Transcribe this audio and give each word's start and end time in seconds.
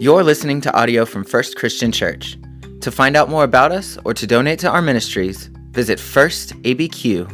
You're 0.00 0.22
listening 0.22 0.60
to 0.60 0.72
audio 0.78 1.04
from 1.04 1.24
First 1.24 1.56
Christian 1.56 1.90
Church. 1.90 2.38
To 2.82 2.92
find 2.92 3.16
out 3.16 3.28
more 3.28 3.42
about 3.42 3.72
us 3.72 3.98
or 4.04 4.14
to 4.14 4.28
donate 4.28 4.60
to 4.60 4.70
our 4.70 4.80
ministries, 4.80 5.46
visit 5.72 5.98
firstabq.org. 5.98 7.28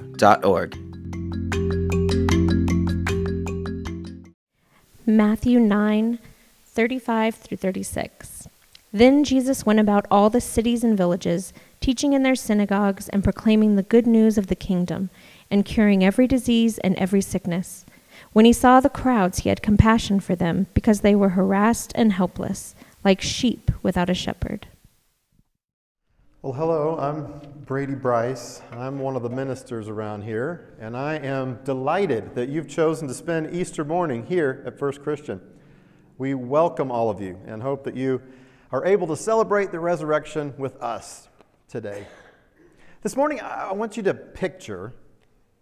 Matthew 5.04 5.60
9, 5.60 6.18
35 6.64 7.34
through 7.34 7.58
36. 7.58 8.48
Then 8.94 9.24
Jesus 9.24 9.66
went 9.66 9.80
about 9.80 10.06
all 10.10 10.30
the 10.30 10.40
cities 10.40 10.82
and 10.82 10.96
villages, 10.96 11.52
teaching 11.80 12.14
in 12.14 12.22
their 12.22 12.34
synagogues 12.34 13.10
and 13.10 13.22
proclaiming 13.22 13.76
the 13.76 13.82
good 13.82 14.06
news 14.06 14.38
of 14.38 14.46
the 14.46 14.56
kingdom, 14.56 15.10
and 15.50 15.66
curing 15.66 16.02
every 16.02 16.26
disease 16.26 16.78
and 16.78 16.96
every 16.96 17.20
sickness. 17.20 17.84
When 18.32 18.44
he 18.44 18.52
saw 18.52 18.80
the 18.80 18.88
crowds, 18.88 19.40
he 19.40 19.48
had 19.48 19.62
compassion 19.62 20.18
for 20.20 20.34
them, 20.34 20.66
because 20.74 21.00
they 21.00 21.14
were 21.14 21.30
harassed 21.30 21.92
and 21.94 22.12
helpless, 22.12 22.74
like 23.04 23.20
sheep 23.20 23.70
without 23.82 24.10
a 24.10 24.14
shepherd. 24.14 24.66
Well, 26.42 26.52
hello, 26.52 26.98
I'm 26.98 27.40
Brady 27.64 27.94
Bryce. 27.94 28.60
I'm 28.70 28.98
one 28.98 29.16
of 29.16 29.22
the 29.22 29.30
ministers 29.30 29.88
around 29.88 30.22
here, 30.22 30.74
and 30.78 30.96
I 30.96 31.14
am 31.14 31.60
delighted 31.64 32.34
that 32.34 32.48
you've 32.48 32.68
chosen 32.68 33.08
to 33.08 33.14
spend 33.14 33.54
Easter 33.54 33.84
morning 33.84 34.26
here 34.26 34.62
at 34.66 34.78
First 34.78 35.02
Christian. 35.02 35.40
We 36.18 36.34
welcome 36.34 36.90
all 36.90 37.08
of 37.08 37.20
you 37.20 37.38
and 37.46 37.62
hope 37.62 37.84
that 37.84 37.96
you 37.96 38.20
are 38.72 38.84
able 38.84 39.06
to 39.06 39.16
celebrate 39.16 39.72
the 39.72 39.80
resurrection 39.80 40.52
with 40.58 40.76
us 40.82 41.28
today. 41.68 42.06
This 43.02 43.16
morning, 43.16 43.40
I 43.40 43.72
want 43.72 43.96
you 43.96 44.02
to 44.02 44.14
picture 44.14 44.92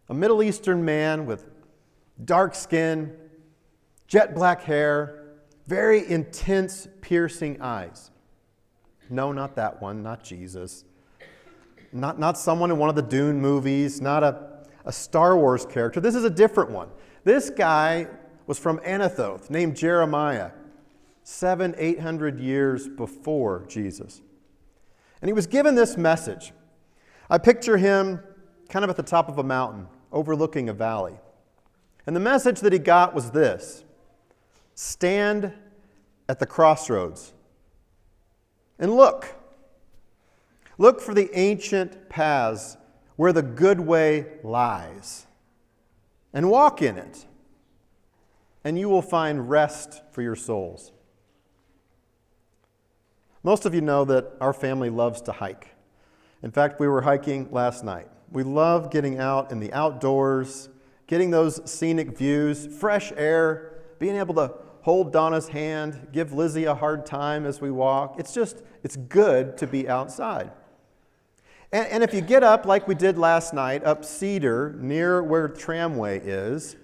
a 0.09 0.15
Middle 0.15 0.43
Eastern 0.43 0.85
man 0.85 1.27
with 1.27 1.45
dark 2.25 2.55
skin, 2.55 3.17
jet 4.07 4.35
black 4.35 4.63
hair, 4.63 5.39
very 5.67 6.09
intense, 6.09 6.89
piercing 7.01 7.61
eyes. 7.61 8.11
No, 9.09 9.33
not 9.33 9.57
that 9.57 9.81
one, 9.81 10.03
not 10.03 10.25
Jesus. 10.25 10.85
Not, 11.93 12.19
not 12.19 12.39
someone 12.39 12.71
in 12.71 12.79
one 12.79 12.89
of 12.89 12.97
the 12.97 13.03
Dune 13.03 13.41
movies, 13.41 14.01
not 14.01 14.23
a, 14.23 14.65
a 14.85 14.93
Star 14.93 15.37
Wars 15.37 15.67
character. 15.67 16.01
This 16.01 16.15
is 16.15 16.25
a 16.25 16.31
different 16.31 16.71
one. 16.71 16.89
This 17.25 17.51
guy 17.51 18.09
was 18.47 18.59
from 18.59 18.79
Anathoth, 18.79 19.51
named 19.51 19.77
Jeremiah 19.77 20.51
seven, 21.23 21.75
eight 21.79 22.01
hundred 22.01 22.41
years 22.41 22.89
before 22.89 23.65
Jesus. 23.69 24.23
And 25.21 25.29
he 25.29 25.33
was 25.33 25.47
given 25.47 25.75
this 25.75 25.97
message. 25.97 26.53
I 27.31 27.39
picture 27.39 27.77
him 27.77 28.21
kind 28.69 28.85
of 28.85 28.91
at 28.91 28.97
the 28.97 29.03
top 29.03 29.29
of 29.29 29.39
a 29.39 29.45
mountain, 29.45 29.87
overlooking 30.11 30.69
a 30.69 30.73
valley. 30.73 31.15
And 32.07 32.17
the 32.17 32.21
message 32.21 32.61
that 32.61 32.73
he 32.73 32.79
got 32.79 33.15
was 33.15 33.31
this 33.31 33.85
stand 34.75 35.53
at 36.29 36.39
the 36.39 36.47
crossroads 36.47 37.33
and 38.79 38.95
look. 38.95 39.37
Look 40.79 41.01
for 41.01 41.15
the 41.15 41.31
ancient 41.39 42.09
paths 42.09 42.77
where 43.17 43.33
the 43.33 43.43
good 43.43 43.79
way 43.79 44.27
lies 44.43 45.27
and 46.33 46.51
walk 46.51 46.81
in 46.83 46.97
it, 46.97 47.27
and 48.65 48.79
you 48.79 48.89
will 48.89 49.03
find 49.03 49.51
rest 49.51 50.03
for 50.13 50.23
your 50.23 50.35
souls. 50.35 50.93
Most 53.43 53.67
of 53.67 53.75
you 53.75 53.81
know 53.81 54.05
that 54.07 54.33
our 54.41 54.53
family 54.53 54.89
loves 54.89 55.21
to 55.23 55.33
hike. 55.33 55.75
In 56.43 56.51
fact, 56.51 56.81
we 56.81 56.89
were 56.89 57.03
hiking 57.03 57.49
last 57.53 57.85
night. 57.85 58.09
We 58.31 58.43
love 58.43 58.91
getting 58.91 59.19
out 59.19 59.53
in 59.53 59.61
the 59.61 59.73
outdoors, 59.73 60.69
getting 61.13 61.31
those 61.31 61.61
scenic 61.71 62.17
views, 62.17 62.67
fresh 62.67 63.13
air, 63.19 63.83
being 63.99 64.17
able 64.17 64.33
to 64.33 64.51
hold 64.81 65.13
Donna's 65.13 65.49
hand, 65.49 66.09
give 66.11 66.33
Lizzie 66.33 66.65
a 66.65 66.75
hard 66.75 67.05
time 67.05 67.45
as 67.45 67.61
we 67.61 67.71
walk. 67.71 68.19
It's 68.19 68.33
just, 68.33 68.63
it's 68.83 68.97
good 68.97 69.59
to 69.59 69.67
be 69.67 69.87
outside. 69.87 70.51
And, 71.71 71.87
and 71.89 72.03
if 72.03 72.15
you 72.15 72.23
get 72.23 72.43
up 72.43 72.65
like 72.65 72.89
we 72.89 72.95
did 72.95 73.19
last 73.19 73.53
night, 73.53 73.85
up 73.85 74.07
Cedar, 74.07 74.75
near 74.81 75.23
where 75.23 75.49
Tramway 75.49 76.19
is, 76.21 76.77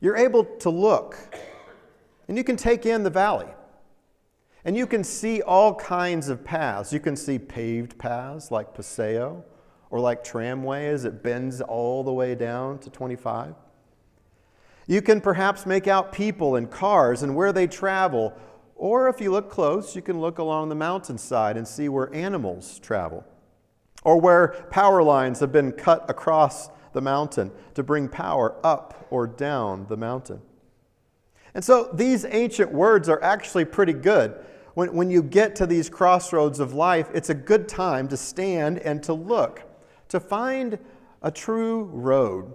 you're 0.00 0.16
able 0.16 0.44
to 0.44 0.70
look 0.70 1.16
and 2.28 2.36
you 2.36 2.44
can 2.44 2.54
take 2.54 2.86
in 2.86 3.02
the 3.02 3.10
valley. 3.10 3.48
And 4.64 4.76
you 4.76 4.86
can 4.86 5.02
see 5.02 5.42
all 5.42 5.74
kinds 5.74 6.28
of 6.28 6.44
paths. 6.44 6.92
You 6.92 7.00
can 7.00 7.16
see 7.16 7.36
paved 7.36 7.98
paths 7.98 8.52
like 8.52 8.74
Paseo 8.74 9.44
or 9.90 9.98
like 9.98 10.22
tramway 10.22 10.86
as 10.86 11.04
it 11.04 11.24
bends 11.24 11.60
all 11.60 12.04
the 12.04 12.12
way 12.12 12.36
down 12.36 12.78
to 12.78 12.88
25. 12.88 13.56
You 14.86 15.02
can 15.02 15.20
perhaps 15.20 15.66
make 15.66 15.86
out 15.86 16.12
people 16.12 16.56
and 16.56 16.70
cars 16.70 17.22
and 17.22 17.34
where 17.34 17.52
they 17.52 17.66
travel. 17.66 18.32
Or 18.74 19.08
if 19.08 19.20
you 19.20 19.30
look 19.30 19.50
close, 19.50 19.94
you 19.94 20.02
can 20.02 20.20
look 20.20 20.38
along 20.38 20.68
the 20.68 20.74
mountainside 20.74 21.56
and 21.56 21.66
see 21.66 21.88
where 21.88 22.12
animals 22.14 22.78
travel. 22.80 23.24
Or 24.04 24.20
where 24.20 24.66
power 24.70 25.02
lines 25.02 25.40
have 25.40 25.52
been 25.52 25.72
cut 25.72 26.08
across 26.10 26.68
the 26.92 27.00
mountain 27.00 27.52
to 27.74 27.82
bring 27.82 28.08
power 28.08 28.56
up 28.64 29.06
or 29.10 29.26
down 29.26 29.86
the 29.88 29.96
mountain. 29.96 30.40
And 31.54 31.64
so 31.64 31.90
these 31.92 32.24
ancient 32.24 32.72
words 32.72 33.08
are 33.08 33.22
actually 33.22 33.64
pretty 33.64 33.92
good 33.92 34.34
when, 34.74 34.94
when 34.94 35.10
you 35.10 35.22
get 35.22 35.54
to 35.56 35.66
these 35.66 35.90
crossroads 35.90 36.60
of 36.60 36.72
life, 36.72 37.08
it's 37.12 37.30
a 37.30 37.34
good 37.34 37.68
time 37.68 38.08
to 38.08 38.16
stand 38.16 38.78
and 38.78 39.02
to 39.02 39.12
look, 39.12 39.62
to 40.08 40.18
find 40.18 40.78
a 41.20 41.30
true 41.30 41.84
road, 41.84 42.54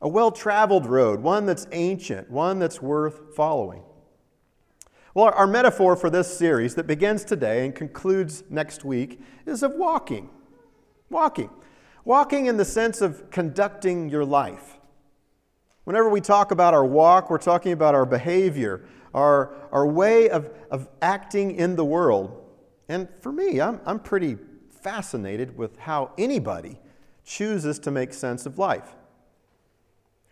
a 0.00 0.08
well 0.08 0.30
traveled 0.30 0.86
road, 0.86 1.20
one 1.20 1.46
that's 1.46 1.66
ancient, 1.72 2.30
one 2.30 2.58
that's 2.58 2.80
worth 2.80 3.34
following. 3.34 3.82
Well, 5.14 5.32
our 5.34 5.46
metaphor 5.46 5.96
for 5.96 6.10
this 6.10 6.36
series 6.36 6.74
that 6.76 6.86
begins 6.86 7.24
today 7.24 7.64
and 7.64 7.74
concludes 7.74 8.44
next 8.48 8.84
week 8.84 9.20
is 9.46 9.62
of 9.62 9.72
walking. 9.74 10.30
Walking. 11.10 11.50
Walking 12.04 12.46
in 12.46 12.56
the 12.56 12.64
sense 12.64 13.00
of 13.00 13.30
conducting 13.30 14.08
your 14.08 14.24
life. 14.24 14.78
Whenever 15.84 16.08
we 16.08 16.20
talk 16.20 16.50
about 16.50 16.74
our 16.74 16.84
walk, 16.84 17.30
we're 17.30 17.38
talking 17.38 17.72
about 17.72 17.94
our 17.94 18.06
behavior, 18.06 18.84
our, 19.14 19.54
our 19.72 19.86
way 19.86 20.28
of, 20.28 20.50
of 20.70 20.86
acting 21.02 21.52
in 21.52 21.76
the 21.76 21.84
world. 21.84 22.44
And 22.88 23.08
for 23.20 23.32
me, 23.32 23.60
I'm, 23.60 23.80
I'm 23.86 23.98
pretty 23.98 24.36
fascinated 24.82 25.56
with 25.56 25.78
how 25.78 26.12
anybody 26.16 26.78
chooses 27.24 27.78
to 27.80 27.90
make 27.90 28.12
sense 28.12 28.46
of 28.46 28.58
life. 28.58 28.94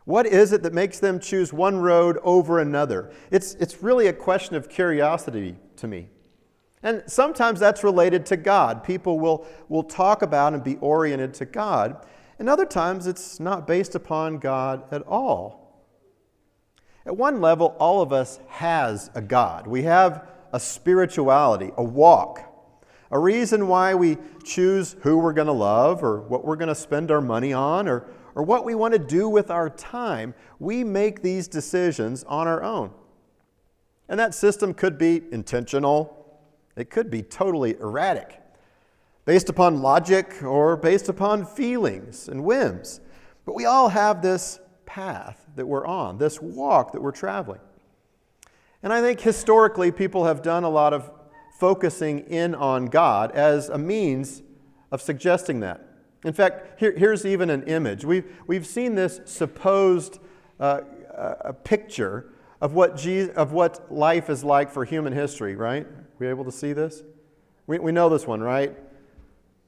What 0.07 0.25
is 0.25 0.53
it 0.53 0.63
that 0.63 0.73
makes 0.73 1.01
them 1.01 1.19
choose 1.19 1.53
one 1.53 1.79
road 1.79 2.19
over 2.23 2.61
another? 2.61 3.11
It's, 3.33 3.55
it's 3.55 3.83
really 3.83 4.07
a 4.07 4.13
question 4.13 4.55
of 4.55 4.69
curiosity 4.69 5.57
to 5.79 5.89
me. 5.89 6.09
And 6.85 7.03
sometimes 7.07 7.59
that's 7.59 7.83
related 7.83 8.25
to 8.27 8.37
God. 8.37 8.85
People 8.85 9.19
will, 9.19 9.45
will 9.69 9.83
talk 9.83 10.23
about 10.23 10.55
and 10.55 10.63
be 10.63 10.77
oriented 10.77 11.35
to 11.35 11.45
God. 11.45 12.07
And 12.39 12.49
other 12.49 12.65
times 12.65 13.09
it's 13.09 13.41
not 13.41 13.67
based 13.67 13.97
upon 13.97 14.39
God 14.39 14.85
at 14.93 15.03
all. 15.09 15.83
At 17.05 17.17
one 17.17 17.41
level, 17.41 17.75
all 17.81 18.01
of 18.01 18.13
us 18.13 18.39
has 18.47 19.11
a 19.17 19.21
God. 19.21 19.67
We 19.67 19.83
have 19.83 20.29
a 20.53 20.61
spirituality, 20.61 21.73
a 21.77 21.83
walk, 21.83 22.45
a 23.11 23.19
reason 23.19 23.67
why 23.67 23.97
we 23.97 24.19
choose 24.45 24.95
who 25.01 25.19
we're 25.19 25.33
going 25.33 25.49
to 25.49 25.53
love 25.53 26.05
or 26.05 26.21
what 26.21 26.45
we're 26.45 26.57
going 26.57 26.69
to 26.69 26.77
spend 26.77 27.11
our 27.11 27.21
money 27.21 27.53
on 27.53 27.89
or, 27.89 28.07
or 28.37 28.43
what 28.43 28.67
we 28.67 28.75
want 28.75 28.93
to 28.93 28.99
do 28.99 29.29
with 29.29 29.51
our 29.51 29.71
time. 29.71 30.35
We 30.61 30.85
make 30.85 31.23
these 31.23 31.49
decisions 31.49 32.23
on 32.25 32.47
our 32.47 32.63
own. 32.63 32.93
And 34.09 34.21
that 34.21 34.35
system 34.35 34.75
could 34.75 34.99
be 34.99 35.23
intentional, 35.33 36.39
it 36.77 36.91
could 36.91 37.11
be 37.11 37.23
totally 37.23 37.75
erratic, 37.81 38.41
based 39.25 39.49
upon 39.49 39.81
logic 39.81 40.45
or 40.45 40.77
based 40.77 41.09
upon 41.09 41.47
feelings 41.47 42.29
and 42.29 42.45
whims. 42.45 43.01
But 43.47 43.55
we 43.55 43.65
all 43.65 43.89
have 43.89 44.23
this 44.23 44.61
path 44.85 45.47
that 45.57 45.67
we're 45.67 45.87
on, 45.87 46.19
this 46.19 46.41
walk 46.41 46.93
that 46.93 47.01
we're 47.01 47.13
traveling. 47.13 47.61
And 48.83 48.93
I 48.93 49.01
think 49.01 49.21
historically, 49.21 49.91
people 49.91 50.27
have 50.27 50.43
done 50.43 50.63
a 50.63 50.69
lot 50.69 50.93
of 50.93 51.11
focusing 51.59 52.21
in 52.21 52.55
on 52.55 52.87
God 52.87 53.33
as 53.33 53.71
a 53.71 53.79
means 53.79 54.43
of 54.93 55.01
suggesting 55.01 55.61
that. 55.61 55.96
In 56.25 56.33
fact, 56.33 56.81
here, 56.81 56.95
here's 56.97 57.25
even 57.25 57.51
an 57.51 57.63
image. 57.65 58.05
We've, 58.05 58.25
we've 58.47 58.67
seen 58.67 58.95
this 58.95 59.21
supposed 59.25 60.19
uh, 60.59 60.81
uh, 61.17 61.53
picture 61.53 62.33
of 62.61 62.75
what, 62.75 62.97
Jesus, 62.97 63.35
of 63.37 63.53
what 63.53 63.93
life 63.93 64.31
is 64.31 64.43
like 64.43 64.71
for 64.71 64.85
human 64.85 65.13
history, 65.13 65.57
right? 65.57 65.87
We 66.19 66.27
able 66.27 66.45
to 66.45 66.53
see 66.53 66.73
this? 66.73 67.03
We, 67.67 67.79
we 67.79 67.93
know 67.93 68.09
this 68.09 68.27
one, 68.27 68.41
right? 68.41 68.77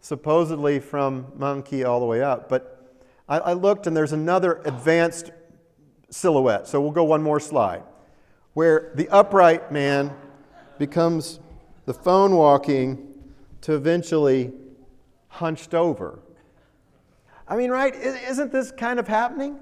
Supposedly 0.00 0.81
from 0.81 1.27
monkey 1.37 1.85
all 1.85 2.00
the 2.00 2.06
way 2.06 2.23
up. 2.23 2.49
But 2.49 2.97
I, 3.29 3.39
I 3.39 3.53
looked 3.53 3.87
and 3.87 3.97
there's 3.97 4.12
another 4.12 4.62
advanced 4.65 5.31
silhouette. 6.11 6.67
So 6.67 6.81
we'll 6.81 6.93
go 6.93 7.05
one 7.05 7.23
more 7.23 7.41
slide. 7.41 7.83
Where 8.55 8.93
the 8.95 9.09
upright 9.11 9.71
man 9.71 10.15
becomes 10.79 11.41
the 11.85 11.95
phone 11.95 12.35
walking 12.35 13.15
to 13.62 13.75
eventually 13.75 14.53
hunched 15.29 15.75
over. 15.75 16.21
I 17.49 17.56
mean, 17.56 17.71
right? 17.71 17.95
Isn't 17.95 18.53
this 18.53 18.71
kind 18.71 19.00
of 19.00 19.09
happening? 19.09 19.59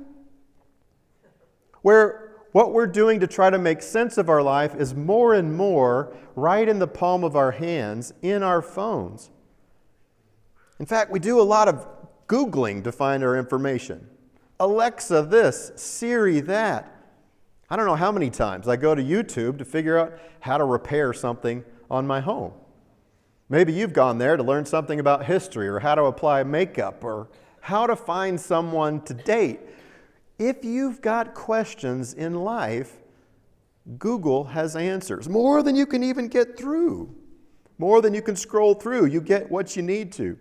Where, 1.82 2.26
What 2.56 2.72
we're 2.72 2.86
doing 2.86 3.20
to 3.20 3.26
try 3.26 3.50
to 3.50 3.58
make 3.58 3.82
sense 3.82 4.16
of 4.16 4.30
our 4.30 4.42
life 4.42 4.74
is 4.74 4.94
more 4.94 5.34
and 5.34 5.54
more 5.54 6.16
right 6.34 6.66
in 6.66 6.78
the 6.78 6.86
palm 6.86 7.22
of 7.22 7.36
our 7.36 7.50
hands 7.50 8.14
in 8.22 8.42
our 8.42 8.62
phones. 8.62 9.30
In 10.80 10.86
fact, 10.86 11.10
we 11.10 11.18
do 11.18 11.38
a 11.38 11.42
lot 11.42 11.68
of 11.68 11.86
Googling 12.28 12.82
to 12.84 12.92
find 12.92 13.22
our 13.22 13.36
information. 13.36 14.08
Alexa, 14.58 15.24
this, 15.24 15.70
Siri, 15.76 16.40
that. 16.40 16.90
I 17.68 17.76
don't 17.76 17.84
know 17.84 17.94
how 17.94 18.10
many 18.10 18.30
times 18.30 18.68
I 18.68 18.76
go 18.76 18.94
to 18.94 19.02
YouTube 19.02 19.58
to 19.58 19.64
figure 19.66 19.98
out 19.98 20.18
how 20.40 20.56
to 20.56 20.64
repair 20.64 21.12
something 21.12 21.62
on 21.90 22.06
my 22.06 22.20
home. 22.20 22.52
Maybe 23.50 23.74
you've 23.74 23.92
gone 23.92 24.16
there 24.16 24.36
to 24.36 24.42
learn 24.42 24.64
something 24.64 24.98
about 24.98 25.26
history 25.26 25.68
or 25.68 25.80
how 25.80 25.94
to 25.94 26.04
apply 26.04 26.42
makeup 26.42 27.04
or 27.04 27.28
how 27.66 27.84
to 27.84 27.96
find 27.96 28.40
someone 28.40 29.00
to 29.00 29.12
date. 29.12 29.58
If 30.38 30.64
you've 30.64 31.02
got 31.02 31.34
questions 31.34 32.14
in 32.14 32.44
life, 32.44 32.92
Google 33.98 34.44
has 34.44 34.76
answers. 34.76 35.28
More 35.28 35.64
than 35.64 35.74
you 35.74 35.84
can 35.84 36.04
even 36.04 36.28
get 36.28 36.56
through, 36.56 37.12
more 37.76 38.00
than 38.00 38.14
you 38.14 38.22
can 38.22 38.36
scroll 38.36 38.74
through. 38.74 39.06
You 39.06 39.20
get 39.20 39.50
what 39.50 39.74
you 39.74 39.82
need 39.82 40.12
to. 40.12 40.38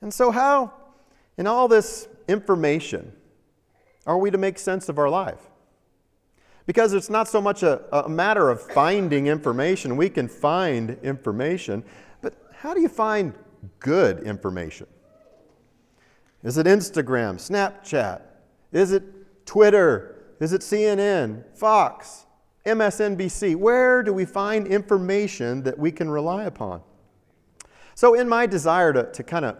And 0.00 0.12
so, 0.12 0.32
how, 0.32 0.72
in 1.38 1.46
all 1.46 1.68
this 1.68 2.08
information, 2.26 3.12
are 4.04 4.18
we 4.18 4.32
to 4.32 4.38
make 4.38 4.58
sense 4.58 4.88
of 4.88 4.98
our 4.98 5.08
life? 5.08 5.50
Because 6.66 6.94
it's 6.94 7.10
not 7.10 7.28
so 7.28 7.40
much 7.40 7.62
a, 7.62 7.80
a 8.04 8.08
matter 8.08 8.50
of 8.50 8.60
finding 8.60 9.28
information. 9.28 9.96
We 9.96 10.10
can 10.10 10.26
find 10.26 10.98
information, 11.00 11.84
but 12.22 12.34
how 12.56 12.74
do 12.74 12.80
you 12.80 12.88
find 12.88 13.34
good 13.78 14.24
information? 14.24 14.88
Is 16.44 16.58
it 16.58 16.66
Instagram, 16.66 17.36
Snapchat? 17.36 18.20
Is 18.70 18.92
it 18.92 19.46
Twitter? 19.46 20.34
Is 20.40 20.52
it 20.52 20.60
CNN, 20.60 21.42
Fox, 21.56 22.26
MSNBC? 22.66 23.56
Where 23.56 24.02
do 24.02 24.12
we 24.12 24.26
find 24.26 24.66
information 24.66 25.62
that 25.62 25.78
we 25.78 25.90
can 25.90 26.10
rely 26.10 26.44
upon? 26.44 26.82
So, 27.94 28.14
in 28.14 28.28
my 28.28 28.46
desire 28.46 28.92
to, 28.92 29.10
to 29.10 29.22
kind 29.22 29.46
of 29.46 29.56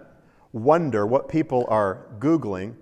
wonder 0.52 1.06
what 1.06 1.28
people 1.28 1.64
are 1.69 2.06
Googling, 2.19 2.75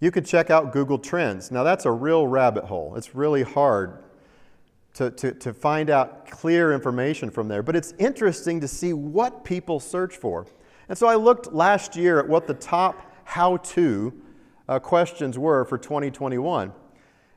you 0.00 0.10
could 0.10 0.26
check 0.26 0.50
out 0.50 0.72
Google 0.72 0.98
Trends. 0.98 1.50
Now, 1.50 1.62
that's 1.62 1.84
a 1.84 1.90
real 1.90 2.26
rabbit 2.26 2.64
hole. 2.64 2.94
It's 2.96 3.14
really 3.14 3.42
hard 3.42 4.02
to, 4.94 5.10
to, 5.12 5.32
to 5.32 5.54
find 5.54 5.90
out 5.90 6.28
clear 6.28 6.72
information 6.72 7.30
from 7.30 7.46
there, 7.46 7.62
but 7.62 7.76
it's 7.76 7.94
interesting 7.98 8.60
to 8.60 8.68
see 8.68 8.92
what 8.92 9.44
people 9.44 9.78
search 9.78 10.16
for. 10.16 10.46
And 10.88 10.96
so 10.96 11.06
I 11.06 11.14
looked 11.14 11.52
last 11.52 11.94
year 11.94 12.18
at 12.18 12.26
what 12.26 12.46
the 12.46 12.54
top 12.54 13.07
how 13.28 13.58
to 13.58 14.10
uh, 14.70 14.78
questions 14.78 15.38
were 15.38 15.62
for 15.66 15.76
2021, 15.76 16.72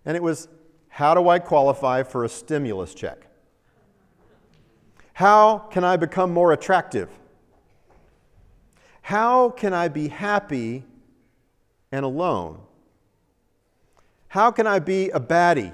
and 0.05 0.15
it 0.15 0.23
was 0.23 0.47
how 0.87 1.13
do 1.13 1.27
I 1.27 1.37
qualify 1.37 2.03
for 2.03 2.23
a 2.23 2.29
stimulus 2.29 2.93
check? 2.93 3.27
How 5.11 5.57
can 5.57 5.83
I 5.83 5.97
become 5.97 6.31
more 6.31 6.53
attractive? 6.53 7.09
How 9.01 9.49
can 9.49 9.73
I 9.73 9.89
be 9.89 10.07
happy 10.07 10.85
and 11.91 12.05
alone? 12.05 12.61
How 14.29 14.49
can 14.49 14.65
I 14.65 14.79
be 14.79 15.09
a 15.09 15.19
baddie? 15.19 15.73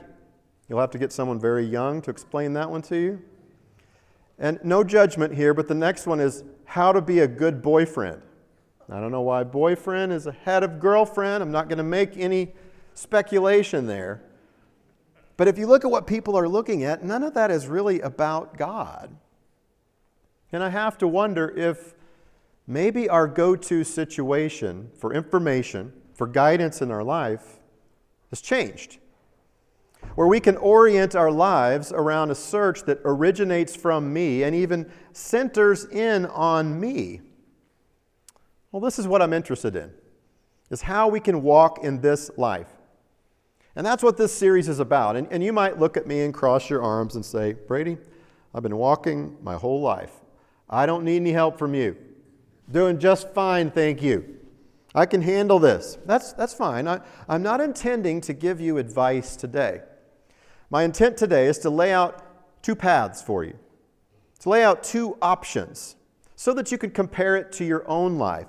You'll 0.67 0.79
have 0.79 0.89
to 0.91 0.97
get 0.97 1.11
someone 1.11 1.39
very 1.39 1.63
young 1.63 2.01
to 2.01 2.09
explain 2.09 2.53
that 2.53 2.71
one 2.71 2.81
to 2.83 2.97
you. 2.97 3.21
And 4.39 4.59
no 4.63 4.83
judgment 4.83 5.35
here, 5.35 5.53
but 5.53 5.67
the 5.67 5.75
next 5.75 6.07
one 6.07 6.19
is 6.19 6.43
how 6.65 6.91
to 6.91 7.01
be 7.01 7.19
a 7.19 7.27
good 7.27 7.61
boyfriend. 7.61 8.23
I 8.89 8.99
don't 8.99 9.11
know 9.11 9.21
why 9.21 9.43
boyfriend 9.43 10.13
is 10.13 10.27
ahead 10.27 10.63
of 10.63 10.79
girlfriend. 10.79 11.43
I'm 11.43 11.51
not 11.51 11.67
going 11.67 11.77
to 11.77 11.83
make 11.83 12.15
any 12.15 12.53
speculation 12.93 13.85
there. 13.85 14.21
But 15.35 15.47
if 15.47 15.57
you 15.57 15.67
look 15.67 15.85
at 15.85 15.91
what 15.91 16.07
people 16.07 16.37
are 16.37 16.47
looking 16.47 16.83
at, 16.83 17.03
none 17.03 17.23
of 17.23 17.33
that 17.35 17.51
is 17.51 17.67
really 17.67 17.99
about 17.99 18.57
God. 18.57 19.15
And 20.51 20.63
I 20.63 20.69
have 20.69 20.97
to 20.99 21.07
wonder 21.07 21.49
if 21.49 21.93
maybe 22.65 23.09
our 23.09 23.27
go 23.27 23.55
to 23.55 23.83
situation 23.83 24.89
for 24.97 25.13
information, 25.13 25.93
for 26.13 26.25
guidance 26.25 26.81
in 26.81 26.89
our 26.89 27.03
life, 27.03 27.59
has 28.29 28.41
changed. 28.41 28.97
Where 30.15 30.27
we 30.27 30.39
can 30.39 30.57
orient 30.57 31.15
our 31.15 31.31
lives 31.31 31.91
around 31.91 32.31
a 32.31 32.35
search 32.35 32.83
that 32.83 33.01
originates 33.03 33.75
from 33.75 34.13
me 34.13 34.43
and 34.43 34.55
even 34.55 34.89
centers 35.11 35.85
in 35.85 36.25
on 36.27 36.79
me. 36.79 37.21
Well, 38.71 38.81
this 38.81 38.99
is 38.99 39.07
what 39.07 39.21
I'm 39.21 39.33
interested 39.33 39.75
in, 39.75 39.91
is 40.69 40.81
how 40.81 41.07
we 41.07 41.19
can 41.19 41.41
walk 41.41 41.83
in 41.83 42.01
this 42.01 42.29
life. 42.37 42.67
And 43.75 43.85
that's 43.85 44.03
what 44.03 44.17
this 44.17 44.33
series 44.33 44.67
is 44.67 44.79
about. 44.79 45.15
And, 45.15 45.27
and 45.31 45.43
you 45.43 45.53
might 45.53 45.79
look 45.79 45.97
at 45.97 46.07
me 46.07 46.21
and 46.21 46.33
cross 46.33 46.69
your 46.69 46.81
arms 46.81 47.15
and 47.15 47.23
say, 47.23 47.53
Brady, 47.53 47.97
I've 48.53 48.63
been 48.63 48.77
walking 48.77 49.37
my 49.41 49.55
whole 49.55 49.81
life. 49.81 50.11
I 50.69 50.85
don't 50.85 51.05
need 51.05 51.17
any 51.17 51.31
help 51.31 51.57
from 51.57 51.73
you. 51.75 51.95
Doing 52.71 52.99
just 52.99 53.33
fine, 53.33 53.71
thank 53.71 54.01
you. 54.01 54.37
I 54.93 55.05
can 55.05 55.21
handle 55.21 55.59
this. 55.59 55.97
That's, 56.05 56.33
that's 56.33 56.53
fine. 56.53 56.87
I, 56.87 57.01
I'm 57.29 57.43
not 57.43 57.61
intending 57.61 58.19
to 58.21 58.33
give 58.33 58.59
you 58.59 58.77
advice 58.79 59.35
today. 59.35 59.81
My 60.69 60.83
intent 60.83 61.15
today 61.17 61.45
is 61.45 61.59
to 61.59 61.69
lay 61.69 61.93
out 61.93 62.63
two 62.63 62.75
paths 62.75 63.21
for 63.21 63.43
you, 63.43 63.57
to 64.39 64.49
lay 64.49 64.63
out 64.63 64.83
two 64.83 65.17
options 65.21 65.95
so 66.35 66.53
that 66.55 66.71
you 66.71 66.77
can 66.77 66.89
compare 66.89 67.37
it 67.37 67.51
to 67.53 67.63
your 67.63 67.87
own 67.87 68.17
life. 68.17 68.47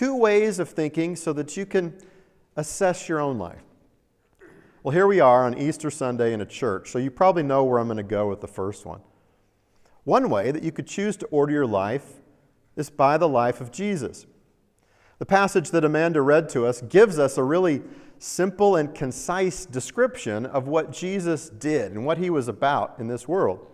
Two 0.00 0.16
ways 0.16 0.58
of 0.58 0.70
thinking 0.70 1.14
so 1.14 1.34
that 1.34 1.58
you 1.58 1.66
can 1.66 1.92
assess 2.56 3.06
your 3.06 3.20
own 3.20 3.36
life. 3.36 3.60
Well, 4.82 4.94
here 4.94 5.06
we 5.06 5.20
are 5.20 5.44
on 5.44 5.58
Easter 5.58 5.90
Sunday 5.90 6.32
in 6.32 6.40
a 6.40 6.46
church, 6.46 6.90
so 6.90 6.98
you 6.98 7.10
probably 7.10 7.42
know 7.42 7.64
where 7.64 7.78
I'm 7.78 7.86
going 7.86 7.98
to 7.98 8.02
go 8.02 8.26
with 8.26 8.40
the 8.40 8.48
first 8.48 8.86
one. 8.86 9.02
One 10.04 10.30
way 10.30 10.52
that 10.52 10.62
you 10.62 10.72
could 10.72 10.86
choose 10.86 11.18
to 11.18 11.26
order 11.26 11.52
your 11.52 11.66
life 11.66 12.14
is 12.76 12.88
by 12.88 13.18
the 13.18 13.28
life 13.28 13.60
of 13.60 13.70
Jesus. 13.70 14.24
The 15.18 15.26
passage 15.26 15.70
that 15.70 15.84
Amanda 15.84 16.22
read 16.22 16.48
to 16.48 16.64
us 16.64 16.80
gives 16.80 17.18
us 17.18 17.36
a 17.36 17.44
really 17.44 17.82
simple 18.18 18.76
and 18.76 18.94
concise 18.94 19.66
description 19.66 20.46
of 20.46 20.66
what 20.66 20.92
Jesus 20.92 21.50
did 21.50 21.92
and 21.92 22.06
what 22.06 22.16
he 22.16 22.30
was 22.30 22.48
about 22.48 22.94
in 22.98 23.08
this 23.08 23.28
world. 23.28 23.66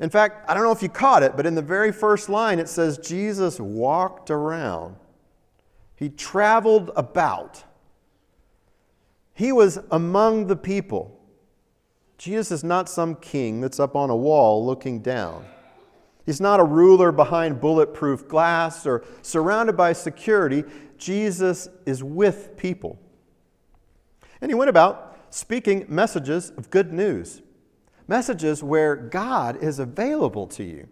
In 0.00 0.08
fact, 0.08 0.48
I 0.48 0.54
don't 0.54 0.62
know 0.62 0.72
if 0.72 0.82
you 0.82 0.88
caught 0.88 1.22
it, 1.22 1.36
but 1.36 1.44
in 1.44 1.54
the 1.54 1.60
very 1.60 1.92
first 1.92 2.30
line 2.30 2.58
it 2.58 2.70
says 2.70 2.96
Jesus 2.96 3.60
walked 3.60 4.30
around. 4.30 4.96
He 5.96 6.10
traveled 6.10 6.90
about. 6.94 7.64
He 9.34 9.50
was 9.50 9.78
among 9.90 10.46
the 10.46 10.56
people. 10.56 11.18
Jesus 12.18 12.50
is 12.50 12.64
not 12.64 12.88
some 12.88 13.16
king 13.16 13.60
that's 13.60 13.80
up 13.80 13.96
on 13.96 14.10
a 14.10 14.16
wall 14.16 14.64
looking 14.64 15.00
down. 15.00 15.44
He's 16.24 16.40
not 16.40 16.60
a 16.60 16.64
ruler 16.64 17.12
behind 17.12 17.60
bulletproof 17.60 18.28
glass 18.28 18.86
or 18.86 19.04
surrounded 19.22 19.76
by 19.76 19.92
security. 19.92 20.64
Jesus 20.98 21.68
is 21.86 22.02
with 22.02 22.56
people. 22.56 22.98
And 24.40 24.50
he 24.50 24.54
went 24.54 24.70
about 24.70 25.18
speaking 25.30 25.84
messages 25.88 26.50
of 26.56 26.70
good 26.70 26.92
news, 26.92 27.42
messages 28.08 28.62
where 28.62 28.96
God 28.96 29.62
is 29.62 29.78
available 29.78 30.46
to 30.48 30.64
you, 30.64 30.88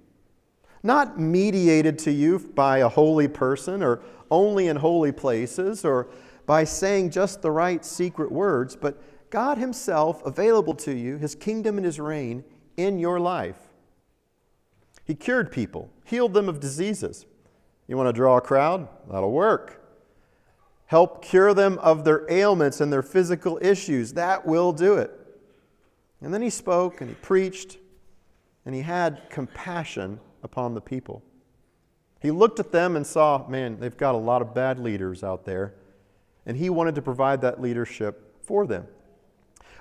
not 0.85 1.19
mediated 1.19 1.99
to 2.01 2.13
you 2.13 2.39
by 2.39 2.79
a 2.79 2.89
holy 2.89 3.27
person 3.27 3.83
or 3.83 4.03
only 4.31 4.69
in 4.69 4.77
holy 4.77 5.11
places 5.11 5.85
or 5.85 6.09
by 6.47 6.63
saying 6.63 7.11
just 7.11 7.41
the 7.41 7.51
right 7.51 7.85
secret 7.85 8.31
words, 8.31 8.77
but 8.77 9.03
God 9.31 9.57
Himself 9.57 10.25
available 10.27 10.75
to 10.75 10.95
you, 10.95 11.17
His 11.17 11.35
kingdom 11.35 11.79
and 11.79 11.87
His 11.87 11.99
reign 11.99 12.45
in 12.77 12.99
your 12.99 13.19
life. 13.19 13.57
He 15.05 15.15
cured 15.15 15.51
people, 15.51 15.91
healed 16.05 16.35
them 16.35 16.49
of 16.49 16.61
diseases. 16.61 17.25
You 17.87 17.97
want 17.97 18.09
to 18.09 18.13
draw 18.13 18.37
a 18.37 18.41
crowd? 18.41 18.87
That'll 19.11 19.33
work. 19.33 19.83
Help 20.87 21.25
cure 21.25 21.55
them 21.55 21.79
of 21.79 22.05
their 22.05 22.31
ailments 22.31 22.81
and 22.81 22.93
their 22.93 23.03
physical 23.03 23.59
issues. 23.63 24.13
That 24.13 24.47
will 24.47 24.73
do 24.73 24.95
it. 24.95 25.11
And 26.21 26.33
then 26.33 26.43
he 26.43 26.51
spoke 26.51 27.01
and 27.01 27.09
he 27.09 27.17
preached 27.17 27.79
and 28.67 28.75
he 28.75 28.83
had 28.83 29.29
compassion 29.31 30.21
upon 30.45 30.75
the 30.75 30.81
people. 30.81 31.23
He 32.21 32.31
looked 32.31 32.61
at 32.61 32.73
them 32.73 32.97
and 32.97 33.07
saw, 33.07 33.47
man, 33.49 33.81
they've 33.81 33.97
got 33.97 34.15
a 34.15 34.19
lot 34.19 34.41
of 34.41 34.55
bad 34.55 34.79
leaders 34.79 35.25
out 35.25 35.45
there. 35.45 35.75
And 36.47 36.57
he 36.57 36.71
wanted 36.71 36.95
to 36.95 37.03
provide 37.03 37.41
that 37.41 37.61
leadership 37.61 38.37
for 38.43 38.67
them. 38.67 38.87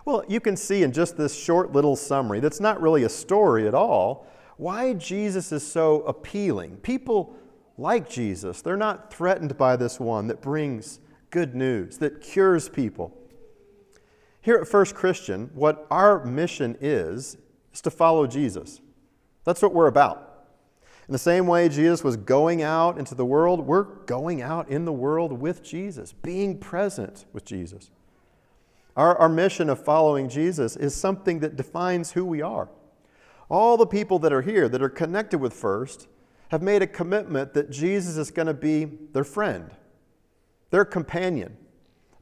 Well, 0.05 0.23
you 0.27 0.39
can 0.39 0.57
see 0.57 0.83
in 0.83 0.91
just 0.91 1.15
this 1.17 1.35
short 1.35 1.71
little 1.71 1.95
summary 1.95 2.39
that's 2.39 2.59
not 2.59 2.81
really 2.81 3.03
a 3.03 3.09
story 3.09 3.67
at 3.67 3.73
all 3.73 4.27
why 4.57 4.93
Jesus 4.93 5.51
is 5.51 5.65
so 5.65 6.01
appealing. 6.01 6.77
People 6.77 7.35
like 7.77 8.09
Jesus, 8.09 8.61
they're 8.61 8.77
not 8.77 9.13
threatened 9.13 9.57
by 9.57 9.75
this 9.75 9.99
one 9.99 10.27
that 10.27 10.41
brings 10.41 10.99
good 11.31 11.55
news, 11.55 11.97
that 11.97 12.21
cures 12.21 12.69
people. 12.69 13.17
Here 14.41 14.55
at 14.57 14.67
First 14.67 14.93
Christian, 14.93 15.49
what 15.53 15.87
our 15.89 16.23
mission 16.25 16.77
is, 16.81 17.37
is 17.73 17.81
to 17.81 17.89
follow 17.89 18.27
Jesus. 18.27 18.81
That's 19.45 19.61
what 19.61 19.73
we're 19.73 19.87
about. 19.87 20.32
In 21.07 21.11
the 21.11 21.17
same 21.17 21.47
way 21.47 21.67
Jesus 21.67 22.03
was 22.03 22.15
going 22.15 22.61
out 22.61 22.97
into 22.97 23.13
the 23.13 23.25
world, 23.25 23.67
we're 23.67 23.83
going 23.83 24.41
out 24.41 24.69
in 24.69 24.85
the 24.85 24.93
world 24.93 25.33
with 25.33 25.61
Jesus, 25.61 26.13
being 26.13 26.57
present 26.57 27.25
with 27.33 27.43
Jesus. 27.43 27.91
Our, 28.95 29.17
our 29.17 29.29
mission 29.29 29.69
of 29.69 29.83
following 29.83 30.29
Jesus 30.29 30.75
is 30.75 30.95
something 30.95 31.39
that 31.39 31.55
defines 31.55 32.11
who 32.11 32.25
we 32.25 32.41
are. 32.41 32.69
All 33.49 33.75
the 33.75 33.87
people 33.87 34.17
that 34.19 34.31
are 34.31 34.41
here 34.41 34.69
that 34.69 34.81
are 34.81 34.89
connected 34.89 35.39
with 35.39 35.53
First 35.53 36.07
have 36.49 36.61
made 36.61 36.81
a 36.81 36.87
commitment 36.87 37.53
that 37.53 37.69
Jesus 37.69 38.15
is 38.15 38.31
going 38.31 38.47
to 38.47 38.53
be 38.53 38.85
their 38.85 39.23
friend, 39.23 39.71
their 40.69 40.85
companion, 40.85 41.57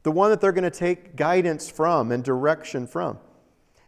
the 0.02 0.10
one 0.10 0.30
that 0.30 0.40
they're 0.40 0.52
going 0.52 0.64
to 0.64 0.70
take 0.70 1.14
guidance 1.14 1.70
from 1.70 2.10
and 2.10 2.24
direction 2.24 2.86
from. 2.86 3.18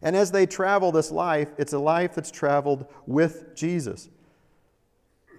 And 0.02 0.14
as 0.14 0.30
they 0.30 0.46
travel 0.46 0.92
this 0.92 1.10
life, 1.10 1.48
it's 1.58 1.72
a 1.72 1.78
life 1.78 2.14
that's 2.14 2.30
traveled 2.30 2.86
with 3.06 3.56
Jesus. 3.56 4.10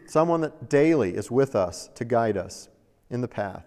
Someone 0.07 0.41
that 0.41 0.69
daily 0.69 1.15
is 1.15 1.31
with 1.31 1.55
us 1.55 1.89
to 1.95 2.05
guide 2.05 2.37
us 2.37 2.69
in 3.09 3.21
the 3.21 3.27
path, 3.27 3.65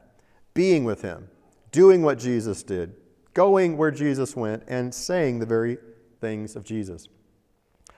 being 0.54 0.84
with 0.84 1.02
Him, 1.02 1.28
doing 1.72 2.02
what 2.02 2.18
Jesus 2.18 2.62
did, 2.62 2.94
going 3.34 3.76
where 3.76 3.90
Jesus 3.90 4.34
went, 4.36 4.62
and 4.66 4.94
saying 4.94 5.38
the 5.38 5.46
very 5.46 5.78
things 6.20 6.56
of 6.56 6.64
Jesus. 6.64 7.08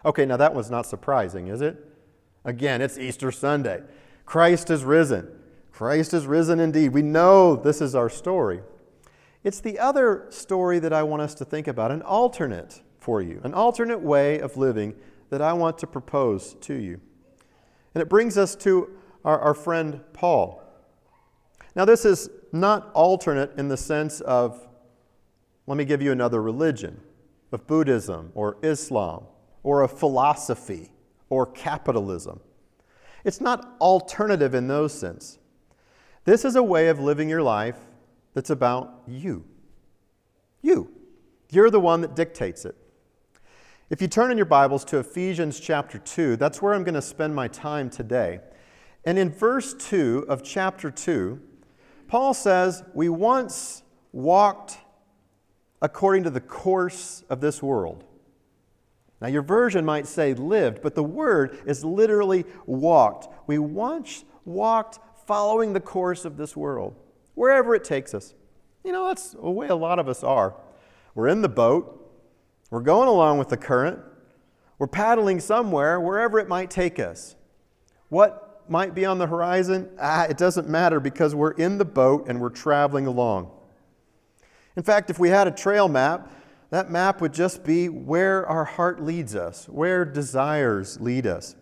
Okay, 0.04 0.24
now 0.24 0.36
that 0.36 0.54
was 0.54 0.70
not 0.70 0.86
surprising, 0.86 1.48
is 1.48 1.60
it? 1.60 1.76
Again, 2.44 2.80
it's 2.80 2.98
Easter 2.98 3.30
Sunday. 3.30 3.82
Christ 4.24 4.70
is 4.70 4.84
risen. 4.84 5.28
Christ 5.72 6.14
is 6.14 6.26
risen 6.26 6.60
indeed. 6.60 6.92
We 6.92 7.02
know 7.02 7.56
this 7.56 7.80
is 7.80 7.94
our 7.94 8.08
story. 8.08 8.60
It's 9.42 9.60
the 9.60 9.78
other 9.78 10.26
story 10.30 10.78
that 10.78 10.92
I 10.92 11.02
want 11.02 11.22
us 11.22 11.34
to 11.36 11.44
think 11.44 11.66
about, 11.68 11.90
an 11.90 12.02
alternate 12.02 12.82
for 12.98 13.22
you, 13.22 13.40
an 13.44 13.54
alternate 13.54 14.00
way 14.00 14.38
of 14.38 14.56
living 14.56 14.94
that 15.30 15.40
I 15.40 15.52
want 15.52 15.78
to 15.78 15.86
propose 15.86 16.54
to 16.62 16.74
you. 16.74 17.00
And 17.94 18.02
it 18.02 18.08
brings 18.08 18.38
us 18.38 18.54
to 18.56 18.90
our, 19.24 19.38
our 19.38 19.54
friend 19.54 20.00
Paul. 20.12 20.62
Now, 21.74 21.84
this 21.84 22.04
is 22.04 22.30
not 22.52 22.90
alternate 22.94 23.52
in 23.58 23.68
the 23.68 23.76
sense 23.76 24.20
of, 24.20 24.66
let 25.66 25.76
me 25.76 25.84
give 25.84 26.02
you 26.02 26.12
another 26.12 26.42
religion, 26.42 27.00
of 27.52 27.66
Buddhism 27.66 28.30
or 28.34 28.56
Islam 28.62 29.24
or 29.62 29.82
a 29.82 29.88
philosophy 29.88 30.92
or 31.28 31.46
capitalism. 31.46 32.40
It's 33.24 33.40
not 33.40 33.76
alternative 33.80 34.54
in 34.54 34.68
those 34.68 34.92
sense. 34.92 35.38
This 36.24 36.44
is 36.44 36.56
a 36.56 36.62
way 36.62 36.88
of 36.88 37.00
living 37.00 37.28
your 37.28 37.42
life 37.42 37.76
that's 38.34 38.50
about 38.50 39.02
you. 39.06 39.44
You. 40.62 40.90
You're 41.50 41.70
the 41.70 41.80
one 41.80 42.00
that 42.02 42.14
dictates 42.14 42.64
it. 42.64 42.76
If 43.90 44.00
you 44.00 44.06
turn 44.06 44.30
in 44.30 44.36
your 44.36 44.46
Bibles 44.46 44.84
to 44.84 44.98
Ephesians 44.98 45.58
chapter 45.58 45.98
2, 45.98 46.36
that's 46.36 46.62
where 46.62 46.74
I'm 46.74 46.84
going 46.84 46.94
to 46.94 47.02
spend 47.02 47.34
my 47.34 47.48
time 47.48 47.90
today. 47.90 48.38
And 49.04 49.18
in 49.18 49.30
verse 49.30 49.74
2 49.74 50.26
of 50.28 50.44
chapter 50.44 50.92
2, 50.92 51.40
Paul 52.06 52.32
says, 52.32 52.84
We 52.94 53.08
once 53.08 53.82
walked 54.12 54.78
according 55.82 56.22
to 56.22 56.30
the 56.30 56.40
course 56.40 57.24
of 57.28 57.40
this 57.40 57.64
world. 57.64 58.04
Now, 59.20 59.26
your 59.26 59.42
version 59.42 59.84
might 59.84 60.06
say 60.06 60.34
lived, 60.34 60.82
but 60.82 60.94
the 60.94 61.02
word 61.02 61.58
is 61.66 61.84
literally 61.84 62.44
walked. 62.66 63.26
We 63.48 63.58
once 63.58 64.24
walked 64.44 65.00
following 65.26 65.72
the 65.72 65.80
course 65.80 66.24
of 66.24 66.36
this 66.36 66.56
world, 66.56 66.94
wherever 67.34 67.74
it 67.74 67.82
takes 67.82 68.14
us. 68.14 68.34
You 68.84 68.92
know, 68.92 69.08
that's 69.08 69.32
the 69.32 69.50
way 69.50 69.66
a 69.66 69.74
lot 69.74 69.98
of 69.98 70.08
us 70.08 70.22
are. 70.22 70.54
We're 71.16 71.26
in 71.26 71.42
the 71.42 71.48
boat, 71.48 72.00
we're 72.70 72.80
going 72.80 73.08
along 73.08 73.38
with 73.38 73.48
the 73.48 73.56
current, 73.56 73.98
we're 74.78 74.86
paddling 74.86 75.40
somewhere, 75.40 76.00
wherever 76.00 76.38
it 76.38 76.48
might 76.48 76.70
take 76.70 76.98
us. 76.98 77.36
What 78.08 78.64
might 78.68 78.94
be 78.94 79.04
on 79.04 79.18
the 79.18 79.26
horizon? 79.26 79.90
Ah, 80.00 80.24
it 80.24 80.38
doesn't 80.38 80.68
matter 80.68 81.00
because 81.00 81.34
we're 81.34 81.50
in 81.52 81.78
the 81.78 81.84
boat 81.84 82.28
and 82.28 82.40
we're 82.40 82.48
traveling 82.48 83.06
along. 83.06 83.50
In 84.76 84.82
fact, 84.82 85.10
if 85.10 85.18
we 85.18 85.28
had 85.28 85.46
a 85.46 85.50
trail 85.50 85.88
map, 85.88 86.30
that 86.70 86.90
map 86.90 87.20
would 87.20 87.34
just 87.34 87.64
be 87.64 87.88
where 87.88 88.46
our 88.46 88.64
heart 88.64 89.02
leads 89.02 89.34
us, 89.34 89.68
where 89.68 90.04
desires 90.04 91.00
lead 91.00 91.26
us. 91.26 91.56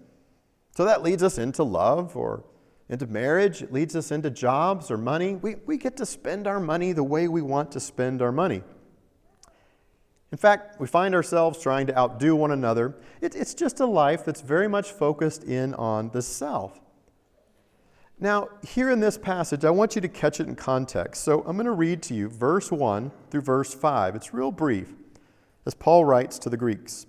So 0.76 0.84
that 0.84 1.02
leads 1.02 1.22
us 1.22 1.38
into 1.38 1.64
love 1.64 2.14
or 2.16 2.44
into 2.88 3.06
marriage, 3.06 3.62
it 3.62 3.72
leads 3.72 3.96
us 3.96 4.10
into 4.10 4.30
jobs 4.30 4.90
or 4.90 4.96
money. 4.96 5.34
We, 5.34 5.56
we 5.66 5.76
get 5.76 5.96
to 5.98 6.06
spend 6.06 6.46
our 6.46 6.60
money 6.60 6.92
the 6.92 7.02
way 7.02 7.28
we 7.28 7.42
want 7.42 7.72
to 7.72 7.80
spend 7.80 8.22
our 8.22 8.32
money. 8.32 8.62
In 10.30 10.38
fact, 10.38 10.78
we 10.78 10.86
find 10.86 11.14
ourselves 11.14 11.60
trying 11.60 11.86
to 11.86 11.98
outdo 11.98 12.36
one 12.36 12.50
another. 12.50 12.96
It, 13.20 13.34
it's 13.34 13.54
just 13.54 13.80
a 13.80 13.86
life 13.86 14.24
that's 14.24 14.42
very 14.42 14.68
much 14.68 14.92
focused 14.92 15.44
in 15.44 15.74
on 15.74 16.10
the 16.10 16.20
self. 16.20 16.78
Now, 18.20 18.48
here 18.66 18.90
in 18.90 19.00
this 19.00 19.16
passage, 19.16 19.64
I 19.64 19.70
want 19.70 19.94
you 19.94 20.02
to 20.02 20.08
catch 20.08 20.40
it 20.40 20.48
in 20.48 20.56
context. 20.56 21.22
So 21.22 21.42
I'm 21.46 21.56
going 21.56 21.66
to 21.66 21.72
read 21.72 22.02
to 22.04 22.14
you 22.14 22.28
verse 22.28 22.70
1 22.70 23.10
through 23.30 23.42
verse 23.42 23.72
5. 23.72 24.16
It's 24.16 24.34
real 24.34 24.50
brief, 24.50 24.92
as 25.64 25.74
Paul 25.74 26.04
writes 26.04 26.38
to 26.40 26.50
the 26.50 26.56
Greeks 26.56 27.06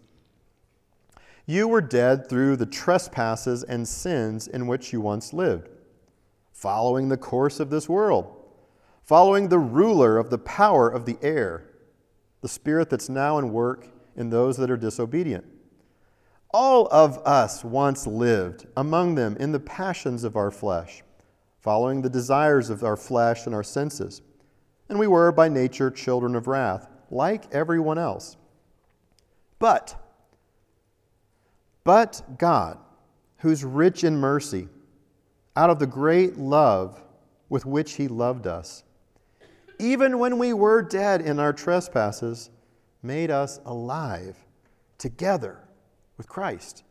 You 1.46 1.68
were 1.68 1.82
dead 1.82 2.30
through 2.30 2.58
the 2.58 2.68
trespasses 2.68 3.64
and 3.64 3.88
sins 3.88 4.48
in 4.48 4.68
which 4.68 4.94
you 4.94 5.02
once 5.02 5.34
lived, 5.34 5.68
following 6.54 7.10
the 7.10 7.18
course 7.18 7.60
of 7.60 7.72
this 7.72 7.90
world, 7.90 8.32
following 9.04 9.50
the 9.50 9.60
ruler 9.60 10.18
of 10.18 10.30
the 10.30 10.38
power 10.38 10.88
of 10.88 11.06
the 11.06 11.18
air, 11.24 11.69
the 12.42 12.48
spirit 12.48 12.90
that's 12.90 13.10
now 13.10 13.38
in 13.38 13.52
work 13.52 13.88
in 14.16 14.30
those 14.30 14.58
that 14.58 14.72
are 14.72 14.78
disobedient. 14.78 15.46
All 16.52 16.88
of 16.92 17.20
us 17.20 17.64
once 17.64 18.08
lived 18.08 18.66
among 18.76 19.16
them 19.16 19.38
in 19.40 19.52
the 19.52 19.60
passions 19.60 20.24
of 20.24 20.36
our 20.36 20.50
flesh, 20.50 21.04
following 21.60 22.02
the 22.02 22.10
desires 22.10 22.70
of 22.70 22.84
our 22.84 22.98
flesh 22.98 23.46
and 23.46 23.54
our 23.54 23.64
senses. 23.64 24.22
And 24.90 24.98
we 24.98 25.08
were 25.08 25.32
by 25.32 25.50
nature 25.50 25.92
children 25.92 26.36
of 26.36 26.48
wrath, 26.48 26.88
like 27.12 27.54
everyone 27.54 28.00
else. 28.00 28.36
But, 29.60 29.96
but 31.84 32.38
God, 32.40 32.80
who's 33.38 33.64
rich 33.64 34.04
in 34.04 34.18
mercy, 34.18 34.68
out 35.56 35.70
of 35.70 35.80
the 35.80 35.88
great 35.88 36.38
love 36.38 37.02
with 37.50 37.66
which 37.66 37.94
He 37.94 38.08
loved 38.08 38.48
us, 38.48 38.84
even 39.80 40.20
when 40.20 40.38
we 40.38 40.54
were 40.54 40.82
dead 40.82 41.22
in 41.22 41.40
our 41.40 41.54
trespasses, 41.54 42.50
made 43.02 43.32
us 43.32 43.60
alive 43.66 44.36
together 44.98 45.60
with 46.18 46.28
Christ. 46.28 46.84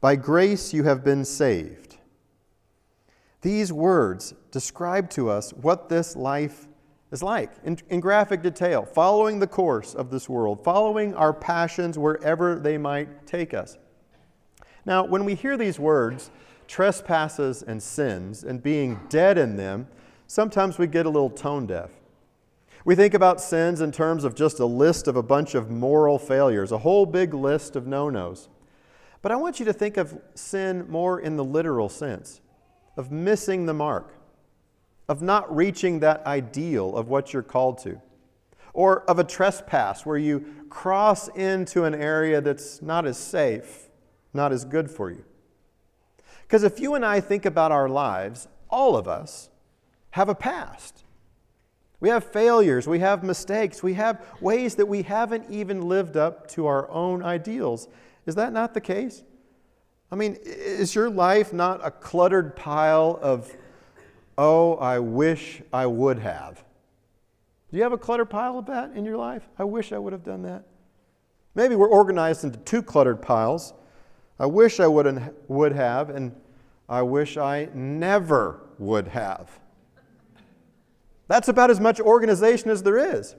By 0.00 0.16
grace 0.16 0.72
you 0.72 0.84
have 0.84 1.04
been 1.04 1.24
saved. 1.24 1.96
These 3.42 3.72
words 3.72 4.34
describe 4.50 5.10
to 5.10 5.30
us 5.30 5.52
what 5.52 5.88
this 5.88 6.16
life 6.16 6.66
is 7.12 7.22
like 7.22 7.52
in, 7.64 7.78
in, 7.90 8.00
graphic 8.00 8.42
detail, 8.42 8.84
following 8.84 9.38
the 9.38 9.46
course 9.46 9.94
of 9.94 10.10
this 10.10 10.28
world, 10.28 10.64
following 10.64 11.14
our 11.14 11.32
passions 11.32 11.96
wherever 11.98 12.58
they 12.58 12.76
might 12.78 13.26
take 13.26 13.54
us. 13.54 13.78
Now, 14.84 15.04
when 15.04 15.24
we 15.24 15.34
hear 15.34 15.56
these 15.56 15.78
words, 15.78 16.30
trespasses 16.66 17.62
and 17.62 17.82
sins, 17.82 18.42
and 18.42 18.62
being 18.62 19.00
dead 19.08 19.38
in 19.38 19.56
them, 19.56 19.86
sometimes 20.26 20.78
we 20.78 20.86
get 20.86 21.06
a 21.06 21.10
little 21.10 21.30
tone 21.30 21.66
deaf. 21.66 21.90
We 22.84 22.94
think 22.94 23.14
about 23.14 23.40
sins 23.40 23.80
in 23.80 23.90
terms 23.90 24.22
of 24.22 24.34
just 24.34 24.60
a 24.60 24.66
list 24.66 25.08
of 25.08 25.16
a 25.16 25.22
bunch 25.22 25.56
of 25.56 25.70
moral 25.70 26.18
failures, 26.18 26.70
a 26.70 26.78
whole 26.78 27.04
big 27.04 27.34
list 27.34 27.74
of 27.74 27.86
no 27.86 28.08
nos. 28.08 28.48
But 29.22 29.32
I 29.32 29.36
want 29.36 29.58
you 29.58 29.66
to 29.66 29.72
think 29.72 29.96
of 29.96 30.16
sin 30.36 30.86
more 30.88 31.18
in 31.18 31.36
the 31.36 31.44
literal 31.44 31.88
sense 31.88 32.40
of 32.96 33.10
missing 33.10 33.66
the 33.66 33.74
mark, 33.74 34.14
of 35.08 35.20
not 35.20 35.54
reaching 35.54 36.00
that 36.00 36.24
ideal 36.26 36.96
of 36.96 37.08
what 37.08 37.32
you're 37.32 37.42
called 37.42 37.78
to, 37.78 38.00
or 38.72 39.02
of 39.10 39.18
a 39.18 39.24
trespass 39.24 40.06
where 40.06 40.16
you 40.16 40.46
cross 40.68 41.28
into 41.28 41.82
an 41.82 41.94
area 41.94 42.40
that's 42.40 42.80
not 42.80 43.04
as 43.04 43.18
safe, 43.18 43.88
not 44.32 44.52
as 44.52 44.64
good 44.64 44.88
for 44.90 45.10
you. 45.10 45.24
Because 46.42 46.62
if 46.62 46.78
you 46.78 46.94
and 46.94 47.04
I 47.04 47.20
think 47.20 47.44
about 47.44 47.72
our 47.72 47.88
lives, 47.88 48.46
all 48.70 48.96
of 48.96 49.08
us 49.08 49.50
have 50.16 50.30
a 50.30 50.34
past. 50.34 51.04
We 52.00 52.08
have 52.08 52.24
failures, 52.24 52.86
we 52.86 53.00
have 53.00 53.22
mistakes, 53.22 53.82
we 53.82 53.92
have 53.94 54.24
ways 54.40 54.74
that 54.76 54.86
we 54.86 55.02
haven't 55.02 55.50
even 55.50 55.82
lived 55.82 56.16
up 56.16 56.48
to 56.52 56.66
our 56.66 56.90
own 56.90 57.22
ideals. 57.22 57.88
Is 58.24 58.34
that 58.36 58.54
not 58.54 58.72
the 58.72 58.80
case? 58.80 59.22
I 60.10 60.14
mean, 60.14 60.38
is 60.42 60.94
your 60.94 61.10
life 61.10 61.52
not 61.52 61.84
a 61.84 61.90
cluttered 61.90 62.56
pile 62.56 63.18
of, 63.20 63.54
oh, 64.38 64.76
I 64.76 65.00
wish 65.00 65.60
I 65.70 65.84
would 65.84 66.18
have? 66.20 66.64
Do 67.70 67.76
you 67.76 67.82
have 67.82 67.92
a 67.92 67.98
cluttered 67.98 68.30
pile 68.30 68.58
of 68.58 68.64
that 68.66 68.92
in 68.92 69.04
your 69.04 69.18
life? 69.18 69.46
I 69.58 69.64
wish 69.64 69.92
I 69.92 69.98
would 69.98 70.14
have 70.14 70.24
done 70.24 70.40
that. 70.44 70.64
Maybe 71.54 71.76
we're 71.76 71.88
organized 71.88 72.42
into 72.42 72.58
two 72.60 72.82
cluttered 72.82 73.20
piles. 73.20 73.74
I 74.38 74.46
wish 74.46 74.80
I 74.80 74.86
would 74.86 75.72
have, 75.72 76.08
and 76.08 76.34
I 76.88 77.02
wish 77.02 77.36
I 77.36 77.68
never 77.74 78.62
would 78.78 79.08
have. 79.08 79.50
That's 81.28 81.48
about 81.48 81.70
as 81.70 81.80
much 81.80 82.00
organization 82.00 82.70
as 82.70 82.82
there 82.82 83.16
is. 83.16 83.34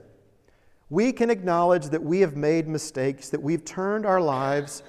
We 0.90 1.12
can 1.12 1.30
acknowledge 1.30 1.86
that 1.86 2.02
we 2.02 2.20
have 2.20 2.36
made 2.36 2.66
mistakes, 2.66 3.28
that 3.30 3.42
we've 3.42 3.64
turned 3.64 4.06
our 4.06 4.20
lives 4.20 4.82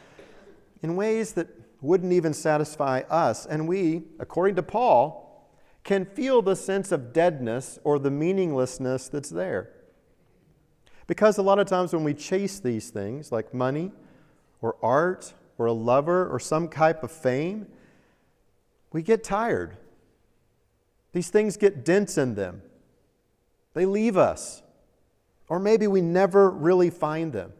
in 0.81 0.95
ways 0.95 1.33
that 1.33 1.47
wouldn't 1.81 2.13
even 2.13 2.33
satisfy 2.33 3.01
us. 3.09 3.45
And 3.45 3.67
we, 3.67 4.03
according 4.19 4.55
to 4.55 4.63
Paul, 4.63 5.49
can 5.83 6.05
feel 6.05 6.41
the 6.41 6.55
sense 6.55 6.91
of 6.91 7.13
deadness 7.13 7.79
or 7.83 7.99
the 7.99 8.11
meaninglessness 8.11 9.07
that's 9.09 9.29
there. 9.29 9.71
Because 11.07 11.37
a 11.37 11.41
lot 11.41 11.57
of 11.57 11.67
times 11.67 11.93
when 11.93 12.03
we 12.03 12.13
chase 12.13 12.59
these 12.59 12.89
things, 12.89 13.31
like 13.31 13.53
money 13.53 13.91
or 14.61 14.75
art 14.81 15.33
or 15.57 15.65
a 15.65 15.73
lover 15.73 16.29
or 16.29 16.39
some 16.39 16.67
type 16.67 17.03
of 17.03 17.11
fame, 17.11 17.65
we 18.91 19.01
get 19.01 19.23
tired. 19.23 19.77
These 21.11 21.29
things 21.29 21.57
get 21.57 21.83
dents 21.83 22.17
in 22.17 22.35
them. 22.35 22.61
They 23.73 23.85
leave 23.85 24.17
us. 24.17 24.61
Or 25.47 25.59
maybe 25.59 25.87
we 25.87 26.01
never 26.01 26.49
really 26.49 26.89
find 26.89 27.33
them. 27.33 27.53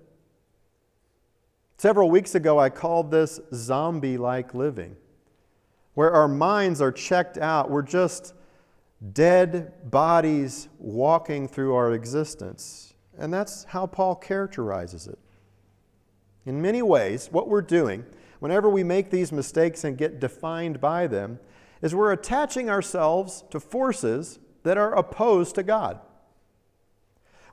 Several 1.78 2.10
weeks 2.10 2.36
ago, 2.36 2.60
I 2.60 2.70
called 2.70 3.10
this 3.10 3.40
zombie 3.54 4.18
like 4.18 4.54
living, 4.54 4.98
where 5.94 6.12
our 6.12 6.28
minds 6.28 6.82
are 6.82 6.92
checked 6.92 7.38
out. 7.38 7.72
We're 7.72 7.82
just 7.82 8.34
dead 9.14 9.90
bodies 9.90 10.68
walking 10.78 11.48
through 11.48 11.74
our 11.74 11.94
existence. 11.94 12.94
And 13.18 13.34
that's 13.34 13.64
how 13.64 13.88
Paul 13.88 14.16
characterizes 14.16 15.08
it. 15.08 15.18
In 16.46 16.62
many 16.62 16.82
ways, 16.82 17.30
what 17.32 17.48
we're 17.48 17.62
doing, 17.62 18.06
whenever 18.40 18.70
we 18.70 18.84
make 18.84 19.10
these 19.10 19.32
mistakes 19.32 19.84
and 19.84 19.98
get 19.98 20.20
defined 20.20 20.82
by 20.82 21.08
them, 21.08 21.40
is 21.82 21.96
we're 21.96 22.12
attaching 22.12 22.70
ourselves 22.70 23.44
to 23.52 23.60
forces 23.60 24.40
that 24.64 24.78
are 24.78 24.94
opposed 24.94 25.56
to 25.56 25.64
God. 25.64 26.00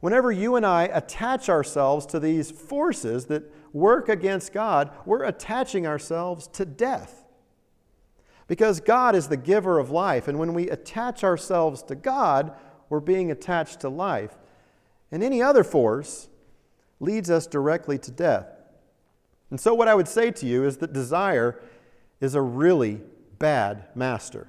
Whenever 0.01 0.31
you 0.31 0.57
and 0.57 0.67
I 0.67 0.85
attach 0.85 1.49
ourselves 1.49 2.07
to 2.07 2.21
these 2.21 2.51
forces 2.51 3.27
that 3.27 3.51
work 3.73 4.09
against 4.09 4.53
God, 4.53 4.91
we're 5.05 5.25
attaching 5.25 5.87
ourselves 5.87 6.47
to 6.49 6.65
death. 6.65 7.25
Because 8.47 8.81
God 8.81 9.15
is 9.15 9.29
the 9.29 9.37
giver 9.37 9.79
of 9.79 9.91
life, 9.91 10.29
and 10.29 10.39
when 10.39 10.55
we 10.55 10.71
attach 10.71 11.25
ourselves 11.25 11.83
to 11.85 11.95
God, 11.95 12.53
we're 12.89 13.01
being 13.01 13.31
attached 13.31 13.81
to 13.81 13.89
life. 13.89 14.37
And 15.11 15.23
any 15.23 15.43
other 15.43 15.65
force 15.65 16.29
leads 17.01 17.31
us 17.31 17.47
directly 17.47 17.99
to 17.99 18.11
death. 18.11 18.47
And 19.51 19.61
so, 19.61 19.75
what 19.75 19.89
I 19.89 19.95
would 19.95 20.09
say 20.09 20.31
to 20.31 20.47
you 20.47 20.65
is 20.65 20.79
that 20.79 20.93
desire 20.93 21.61
is 22.21 22.35
a 22.35 22.43
really 22.43 23.01
bad 23.39 23.85
master. 23.95 24.49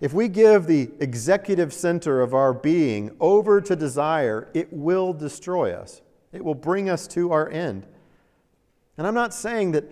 If 0.00 0.12
we 0.12 0.28
give 0.28 0.66
the 0.66 0.90
executive 1.00 1.72
center 1.72 2.20
of 2.20 2.32
our 2.32 2.52
being 2.52 3.16
over 3.18 3.60
to 3.60 3.74
desire, 3.74 4.48
it 4.54 4.72
will 4.72 5.12
destroy 5.12 5.72
us. 5.72 6.02
It 6.32 6.44
will 6.44 6.54
bring 6.54 6.88
us 6.88 7.08
to 7.08 7.32
our 7.32 7.48
end. 7.48 7.86
And 8.96 9.06
I'm 9.06 9.14
not 9.14 9.34
saying 9.34 9.72
that 9.72 9.90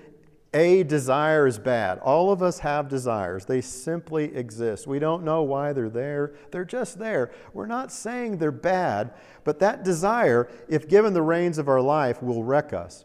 a 0.54 0.84
desire 0.84 1.46
is 1.46 1.58
bad. 1.58 1.98
All 1.98 2.30
of 2.32 2.42
us 2.42 2.60
have 2.60 2.88
desires, 2.88 3.44
they 3.44 3.60
simply 3.60 4.34
exist. 4.34 4.86
We 4.86 4.98
don't 4.98 5.24
know 5.24 5.42
why 5.42 5.72
they're 5.72 5.90
there, 5.90 6.34
they're 6.50 6.64
just 6.64 6.98
there. 6.98 7.32
We're 7.52 7.66
not 7.66 7.92
saying 7.92 8.38
they're 8.38 8.52
bad, 8.52 9.12
but 9.44 9.58
that 9.58 9.84
desire, 9.84 10.48
if 10.68 10.88
given 10.88 11.12
the 11.12 11.22
reins 11.22 11.58
of 11.58 11.68
our 11.68 11.80
life, 11.80 12.22
will 12.22 12.44
wreck 12.44 12.72
us. 12.72 13.04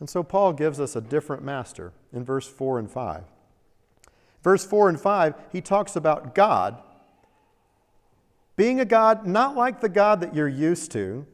And 0.00 0.08
so 0.08 0.22
Paul 0.22 0.54
gives 0.54 0.80
us 0.80 0.96
a 0.96 1.00
different 1.00 1.44
master 1.44 1.92
in 2.12 2.24
verse 2.24 2.48
4 2.48 2.78
and 2.78 2.90
5. 2.90 3.24
Verse 4.48 4.64
4 4.64 4.88
and 4.88 4.98
5, 4.98 5.34
he 5.52 5.60
talks 5.60 5.94
about 5.94 6.34
God 6.34 6.82
being 8.56 8.80
a 8.80 8.84
God 8.86 9.26
not 9.26 9.54
like 9.54 9.82
the 9.82 9.90
God 9.90 10.22
that 10.22 10.34
you're 10.34 10.48
used 10.48 10.90
to, 10.92 11.26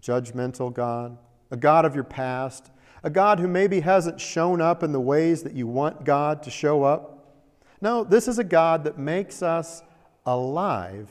judgmental 0.00 0.72
God, 0.72 1.18
a 1.50 1.56
God 1.56 1.84
of 1.84 1.96
your 1.96 2.04
past, 2.04 2.70
a 3.02 3.10
God 3.10 3.40
who 3.40 3.48
maybe 3.48 3.80
hasn't 3.80 4.20
shown 4.20 4.60
up 4.60 4.84
in 4.84 4.92
the 4.92 5.00
ways 5.00 5.42
that 5.42 5.52
you 5.52 5.66
want 5.66 6.04
God 6.04 6.44
to 6.44 6.50
show 6.50 6.84
up. 6.84 7.34
No, 7.80 8.04
this 8.04 8.28
is 8.28 8.38
a 8.38 8.44
God 8.44 8.84
that 8.84 8.96
makes 8.96 9.42
us 9.42 9.82
alive 10.24 11.08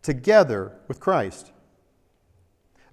together 0.00 0.72
with 0.88 0.98
Christ. 0.98 1.52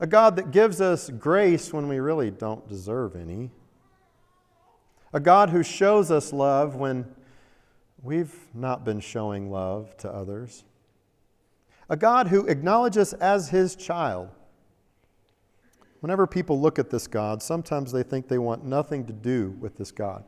A 0.02 0.08
God 0.08 0.36
that 0.36 0.52
gives 0.52 0.82
us 0.82 1.10
grace 1.10 1.72
when 1.72 1.88
we 1.88 2.02
really 2.02 2.32
don't 2.32 2.68
deserve 2.68 3.16
any. 3.16 3.50
A 5.14 5.22
God 5.22 5.52
who 5.52 5.64
shows 5.64 6.12
us 6.12 6.34
love 6.34 6.76
when 6.76 7.16
we've 8.02 8.36
not 8.54 8.86
been 8.86 9.00
showing 9.00 9.52
love 9.52 9.96
to 9.98 10.10
others. 10.10 10.64
A 11.90 11.98
God 11.98 12.28
who 12.28 12.46
acknowledges 12.46 13.14
us 13.14 13.20
as 13.20 13.50
his 13.50 13.76
child. 13.76 14.30
Whenever 16.02 16.28
people 16.28 16.62
look 16.62 16.80
at 16.80 16.90
this 16.90 17.08
God, 17.08 17.42
sometimes 17.42 17.92
they 17.92 18.04
think 18.04 18.28
they 18.28 18.38
want 18.38 18.64
nothing 18.64 19.06
to 19.08 19.14
do 19.14 19.56
with 19.60 19.76
this 19.76 19.92
God. 19.92 20.24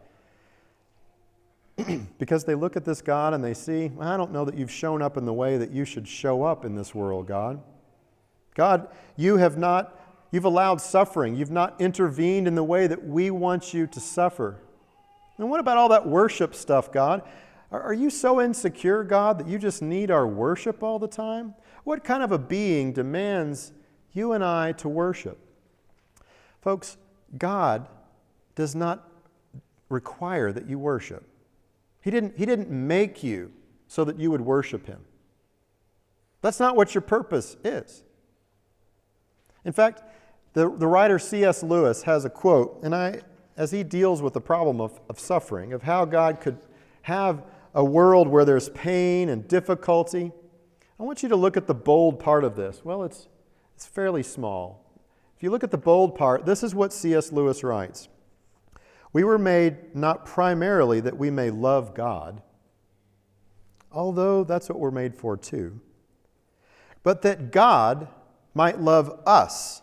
because 2.18 2.44
they 2.44 2.56
look 2.56 2.76
at 2.76 2.84
this 2.84 3.02
God 3.02 3.34
and 3.34 3.44
they 3.44 3.54
see, 3.54 3.92
I 4.00 4.18
don't 4.18 4.32
know 4.32 4.44
that 4.46 4.58
you've 4.58 4.72
shown 4.72 5.02
up 5.02 5.18
in 5.18 5.26
the 5.26 5.34
way 5.34 5.58
that 5.58 5.72
you 5.72 5.86
should 5.86 6.08
show 6.08 6.44
up 6.44 6.66
in 6.66 6.76
this 6.76 6.94
world, 6.94 7.28
God. 7.28 7.62
God, 8.54 8.90
you 9.16 9.38
have 9.38 9.58
not, 9.58 9.98
you've 10.32 10.46
allowed 10.46 10.82
suffering. 10.82 11.36
You've 11.36 11.52
not 11.52 11.80
intervened 11.80 12.48
in 12.48 12.56
the 12.56 12.64
way 12.64 12.88
that 12.88 13.06
we 13.06 13.32
want 13.32 13.74
you 13.74 13.88
to 13.88 14.00
suffer. 14.00 14.58
And 15.38 15.50
what 15.50 15.60
about 15.60 15.78
all 15.78 15.90
that 15.90 16.06
worship 16.06 16.54
stuff, 16.54 16.92
God? 16.92 17.22
Are 17.72 17.94
you 17.94 18.10
so 18.10 18.42
insecure, 18.42 19.04
God, 19.04 19.40
that 19.40 19.48
you 19.48 19.58
just 19.58 19.82
need 19.82 20.12
our 20.12 20.28
worship 20.28 20.84
all 20.84 21.00
the 21.00 21.08
time? 21.08 21.56
What 21.86 22.04
kind 22.04 22.22
of 22.22 22.32
a 22.32 22.38
being 22.38 22.92
demands 22.92 23.72
you 24.12 24.34
and 24.34 24.44
I 24.44 24.74
to 24.74 24.90
worship? 24.90 25.40
Folks, 26.62 26.98
God 27.38 27.88
does 28.56 28.76
not 28.76 29.10
require 29.88 30.52
that 30.52 30.70
you 30.70 30.78
worship. 30.78 31.24
He 32.02 32.12
didn't, 32.12 32.38
he 32.38 32.46
didn't 32.46 32.70
make 32.70 33.24
you 33.24 33.54
so 33.88 34.04
that 34.04 34.20
you 34.20 34.32
would 34.32 34.42
worship 34.42 34.86
Him. 34.88 35.02
That's 36.42 36.60
not 36.60 36.76
what 36.76 36.94
your 36.94 37.02
purpose 37.02 37.56
is. 37.64 38.04
In 39.64 39.72
fact, 39.72 40.04
the, 40.54 40.70
the 40.70 40.88
writer 40.88 41.20
C.S. 41.20 41.64
Lewis 41.64 42.04
has 42.04 42.26
a 42.26 42.30
quote, 42.30 42.80
and 42.84 42.94
I, 42.94 43.22
as 43.56 43.72
he 43.72 43.84
deals 43.84 44.22
with 44.22 44.34
the 44.34 44.42
problem 44.42 44.82
of, 44.82 45.00
of 45.08 45.20
suffering, 45.20 45.72
of 45.72 45.84
how 45.84 46.04
God 46.04 46.42
could 46.42 46.58
have 47.04 47.44
a 47.74 47.84
world 47.84 48.28
where 48.28 48.46
there's 48.46 48.70
pain 48.70 49.30
and 49.30 49.48
difficulty, 49.48 50.32
I 51.00 51.04
want 51.04 51.24
you 51.24 51.30
to 51.30 51.36
look 51.36 51.58
at 51.58 51.68
the 51.68 51.74
bold 51.74 52.20
part 52.20 52.44
of 52.44 52.56
this. 52.56 52.82
Well, 52.84 53.04
it's, 53.04 53.28
it's 53.76 53.86
fairly 53.86 54.24
small. 54.24 54.86
If 55.36 55.44
you 55.44 55.50
look 55.50 55.64
at 55.64 55.72
the 55.72 55.78
bold 55.78 56.16
part, 56.16 56.46
this 56.46 56.64
is 56.64 56.76
what 56.76 56.94
C.S. 56.94 57.32
Lewis 57.32 57.64
writes 57.64 58.10
We 59.14 59.24
were 59.24 59.40
made 59.40 59.96
not 59.96 60.26
primarily 60.26 61.00
that 61.00 61.18
we 61.18 61.32
may 61.32 61.50
love 61.50 61.96
God, 61.96 62.42
although 63.92 64.44
that's 64.44 64.70
what 64.70 64.80
we're 64.80 64.92
made 64.92 65.16
for 65.16 65.38
too, 65.38 65.80
but 67.04 67.24
that 67.24 67.52
God 67.52 68.08
might 68.54 68.80
love 68.80 69.20
us, 69.26 69.82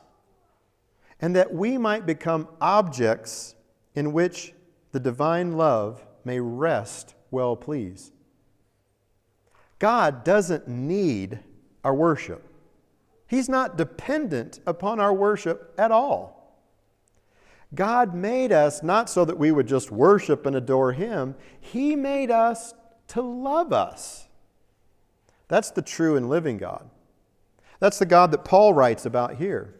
and 1.20 1.35
that 1.35 1.53
we 1.53 1.79
might 1.79 2.07
become 2.07 2.46
objects 2.61 3.57
in 3.94 4.12
which 4.12 4.53
the 4.92 5.01
divine 5.01 5.55
love 5.55 6.07
may 6.24 6.38
rest 6.38 7.14
well 7.31 7.57
please. 7.57 8.12
God 9.79 10.25
doesn't 10.25 10.67
need 10.67 11.38
our 11.85 11.95
worship. 11.95 12.45
He's 13.27 13.49
not 13.49 13.77
dependent 13.77 14.61
upon 14.67 14.99
our 14.99 15.12
worship 15.12 15.75
at 15.79 15.91
all. 15.91 16.38
God 17.75 18.14
made 18.14 18.51
us 18.51 18.83
not 18.83 19.11
so 19.11 19.25
that 19.25 19.38
we 19.38 19.53
would 19.53 19.69
just 19.69 19.91
worship 19.91 20.47
and 20.47 20.57
adore 20.57 20.93
Him, 20.93 21.35
He 21.61 21.95
made 21.95 22.31
us 22.31 22.75
to 23.09 23.21
love 23.21 23.73
us. 23.73 24.27
That's 25.49 25.71
the 25.71 25.83
true 25.83 26.17
and 26.17 26.29
living 26.29 26.57
God. 26.57 26.88
That's 27.81 27.99
the 27.99 28.07
God 28.07 28.33
that 28.33 28.45
Paul 28.45 28.75
writes 28.75 29.07
about 29.07 29.37
here, 29.37 29.75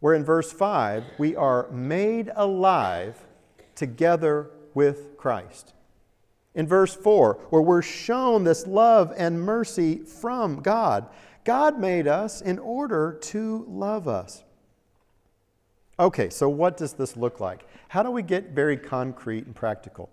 where 0.00 0.14
in 0.14 0.24
verse 0.24 0.52
5, 0.52 1.04
we 1.18 1.36
are 1.36 1.70
made 1.70 2.30
alive 2.34 3.16
together 3.74 4.50
with 4.74 5.16
Christ. 5.16 5.74
In 6.56 6.66
verse 6.66 6.94
4, 6.94 7.34
where 7.50 7.62
we're 7.62 7.82
shown 7.82 8.42
this 8.42 8.66
love 8.66 9.12
and 9.16 9.40
mercy 9.40 9.98
from 9.98 10.62
God. 10.62 11.06
God 11.44 11.78
made 11.78 12.08
us 12.08 12.40
in 12.40 12.58
order 12.58 13.18
to 13.22 13.64
love 13.68 14.08
us. 14.08 14.42
Okay, 16.00 16.28
so 16.28 16.48
what 16.48 16.76
does 16.76 16.94
this 16.94 17.16
look 17.16 17.38
like? 17.38 17.66
How 17.88 18.02
do 18.02 18.10
we 18.10 18.22
get 18.22 18.50
very 18.50 18.76
concrete 18.76 19.46
and 19.46 19.54
practical? 19.54 20.10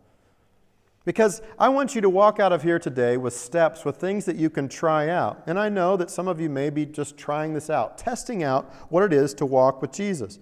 Because 1.05 1.41
I 1.59 1.67
want 1.69 1.95
you 1.95 2.01
to 2.01 2.09
walk 2.09 2.39
out 2.39 2.53
of 2.53 2.63
here 2.63 2.79
today 2.79 3.17
with 3.17 3.33
steps, 3.33 3.83
with 3.83 3.97
things 3.97 4.23
that 4.25 4.37
you 4.37 4.49
can 4.49 4.69
try 4.69 5.09
out. 5.09 5.43
And 5.47 5.59
I 5.59 5.67
know 5.67 5.97
that 5.97 6.09
some 6.09 6.29
of 6.29 6.39
you 6.39 6.49
may 6.49 6.69
be 6.69 6.85
just 6.85 7.17
trying 7.17 7.53
this 7.53 7.69
out, 7.69 7.97
testing 7.97 8.43
out 8.43 8.71
what 8.89 9.03
it 9.03 9.11
is 9.11 9.33
to 9.35 9.45
walk 9.45 9.81
with 9.81 9.91
Jesus. 9.91 10.39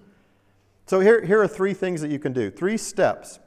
So 0.85 0.99
here, 0.99 1.25
here 1.25 1.41
are 1.41 1.47
three 1.47 1.73
things 1.73 2.01
that 2.01 2.11
you 2.11 2.19
can 2.19 2.33
do, 2.33 2.51
three 2.51 2.77
steps. 2.77 3.39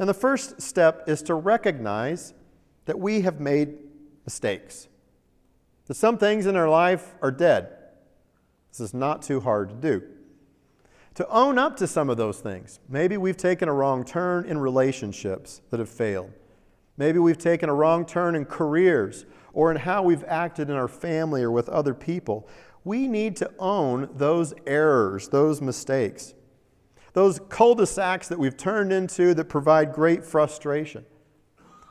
And 0.00 0.08
the 0.08 0.14
first 0.14 0.62
step 0.62 1.04
is 1.06 1.20
to 1.24 1.34
recognize 1.34 2.32
that 2.86 2.98
we 2.98 3.20
have 3.20 3.38
made 3.38 3.76
mistakes, 4.24 4.88
that 5.86 5.94
some 5.94 6.16
things 6.16 6.46
in 6.46 6.56
our 6.56 6.70
life 6.70 7.14
are 7.20 7.30
dead. 7.30 7.68
This 8.70 8.80
is 8.80 8.94
not 8.94 9.20
too 9.20 9.40
hard 9.40 9.68
to 9.68 9.74
do. 9.74 10.02
To 11.16 11.28
own 11.28 11.58
up 11.58 11.76
to 11.76 11.86
some 11.86 12.08
of 12.08 12.16
those 12.16 12.40
things. 12.40 12.80
Maybe 12.88 13.18
we've 13.18 13.36
taken 13.36 13.68
a 13.68 13.74
wrong 13.74 14.02
turn 14.02 14.46
in 14.46 14.56
relationships 14.56 15.60
that 15.68 15.80
have 15.80 15.90
failed. 15.90 16.32
Maybe 16.96 17.18
we've 17.18 17.36
taken 17.36 17.68
a 17.68 17.74
wrong 17.74 18.06
turn 18.06 18.34
in 18.34 18.46
careers 18.46 19.26
or 19.52 19.70
in 19.70 19.76
how 19.76 20.02
we've 20.02 20.24
acted 20.24 20.70
in 20.70 20.76
our 20.76 20.88
family 20.88 21.42
or 21.42 21.50
with 21.50 21.68
other 21.68 21.92
people. 21.92 22.48
we 22.84 23.06
need 23.06 23.36
to 23.36 23.50
own 23.58 24.08
those 24.16 24.54
errors, 24.66 25.28
those 25.28 25.60
mistakes, 25.60 26.32
those 27.12 27.40
cul 27.48 27.74
de 27.74 27.86
sacs 27.86 28.28
that 28.28 28.38
we've 28.38 28.56
turned 28.56 28.92
into 28.92 29.34
that 29.34 29.46
provide 29.46 29.92
great 29.92 30.24
frustration. 30.24 31.04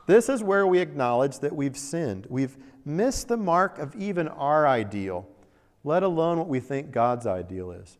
This 0.06 0.28
is 0.28 0.42
where 0.42 0.66
we 0.66 0.78
acknowledge 0.78 1.38
that 1.40 1.54
we've 1.54 1.76
sinned. 1.76 2.26
We've 2.28 2.56
missed 2.84 3.28
the 3.28 3.36
mark 3.36 3.78
of 3.78 3.94
even 3.94 4.28
our 4.28 4.66
ideal, 4.66 5.28
let 5.84 6.02
alone 6.02 6.38
what 6.38 6.48
we 6.48 6.60
think 6.60 6.90
God's 6.90 7.26
ideal 7.26 7.70
is. 7.70 7.98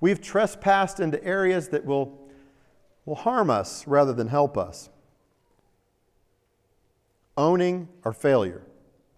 We've 0.00 0.20
trespassed 0.20 1.00
into 1.00 1.22
areas 1.24 1.68
that 1.68 1.84
will, 1.84 2.28
will 3.04 3.16
harm 3.16 3.50
us 3.50 3.86
rather 3.86 4.12
than 4.12 4.28
help 4.28 4.56
us. 4.56 4.88
Owning 7.36 7.88
our 8.04 8.12
failure. 8.12 8.62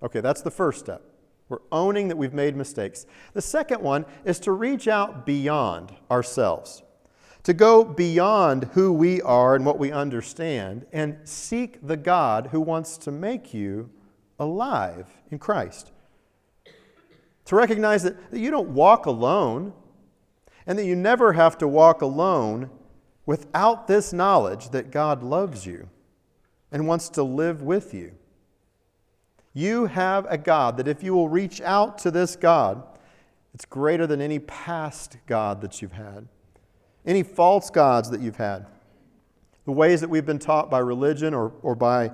Okay, 0.02 0.20
that's 0.20 0.42
the 0.42 0.50
first 0.50 0.80
step. 0.80 1.02
We're 1.48 1.58
owning 1.72 2.08
that 2.08 2.16
we've 2.16 2.34
made 2.34 2.56
mistakes. 2.56 3.06
The 3.32 3.42
second 3.42 3.82
one 3.82 4.04
is 4.24 4.38
to 4.40 4.52
reach 4.52 4.86
out 4.86 5.24
beyond 5.24 5.94
ourselves, 6.10 6.82
to 7.48 7.54
go 7.54 7.82
beyond 7.82 8.64
who 8.74 8.92
we 8.92 9.22
are 9.22 9.54
and 9.54 9.64
what 9.64 9.78
we 9.78 9.90
understand, 9.90 10.84
and 10.92 11.16
seek 11.24 11.78
the 11.80 11.96
God 11.96 12.48
who 12.48 12.60
wants 12.60 12.98
to 12.98 13.10
make 13.10 13.54
you 13.54 13.88
alive 14.38 15.06
in 15.30 15.38
Christ. 15.38 15.90
To 17.46 17.56
recognize 17.56 18.02
that, 18.02 18.18
you 18.32 18.50
don't 18.50 18.68
walk 18.68 19.06
alone, 19.06 19.72
and 20.66 20.78
that 20.78 20.84
you 20.84 20.94
never 20.94 21.32
have 21.32 21.56
to 21.56 21.66
walk 21.66 22.02
alone 22.02 22.68
without 23.24 23.86
this 23.86 24.12
knowledge 24.12 24.68
that 24.68 24.90
God 24.90 25.22
loves 25.22 25.64
you 25.64 25.88
and 26.70 26.86
wants 26.86 27.08
to 27.08 27.22
live 27.22 27.62
with 27.62 27.94
you. 27.94 28.12
You 29.54 29.86
have 29.86 30.26
a 30.28 30.36
God 30.36 30.76
that 30.76 30.86
if 30.86 31.02
you 31.02 31.14
will 31.14 31.30
reach 31.30 31.62
out 31.62 31.96
to 32.00 32.10
this 32.10 32.36
God, 32.36 32.82
it's 33.54 33.64
greater 33.64 34.06
than 34.06 34.20
any 34.20 34.38
past 34.38 35.16
God 35.26 35.62
that 35.62 35.80
you've 35.80 35.92
had, 35.92 36.28
any 37.08 37.22
false 37.22 37.70
gods 37.70 38.10
that 38.10 38.20
you've 38.20 38.36
had. 38.36 38.66
The 39.64 39.72
ways 39.72 40.02
that 40.02 40.10
we've 40.10 40.26
been 40.26 40.38
taught 40.38 40.70
by 40.70 40.78
religion 40.78 41.32
or, 41.32 41.52
or 41.62 41.74
by 41.74 42.12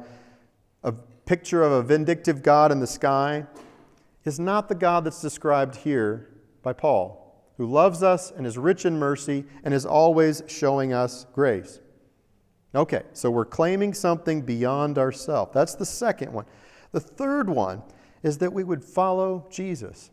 a 0.85 0.93
picture 1.27 1.63
of 1.63 1.73
a 1.73 1.83
vindictive 1.83 2.43
God 2.43 2.71
in 2.71 2.79
the 2.79 2.87
sky 2.87 3.45
is 4.25 4.39
not 4.39 4.69
the 4.69 4.75
God 4.75 5.05
that's 5.05 5.21
described 5.21 5.77
here 5.77 6.31
by 6.63 6.73
Paul, 6.73 7.45
who 7.57 7.67
loves 7.67 8.03
us 8.03 8.31
and 8.31 8.47
is 8.47 8.57
rich 8.57 8.87
in 8.87 8.97
mercy 8.97 9.45
and 9.65 9.75
is 9.75 9.85
always 9.85 10.45
showing 10.47 10.93
us 10.93 11.27
grace. 11.35 11.81
Okay, 12.73 13.03
so 13.13 13.31
we're 13.31 13.45
claiming 13.45 13.95
something 13.95 14.43
beyond 14.43 14.97
ourselves. 14.97 15.53
That's 15.53 15.75
the 15.75 15.87
second 15.87 16.33
one. 16.33 16.47
The 16.93 17.01
third 17.01 17.51
one 17.51 17.83
is 18.23 18.39
that 18.39 18.53
we 18.53 18.63
would 18.63 18.85
follow 18.85 19.47
Jesus. 19.51 20.11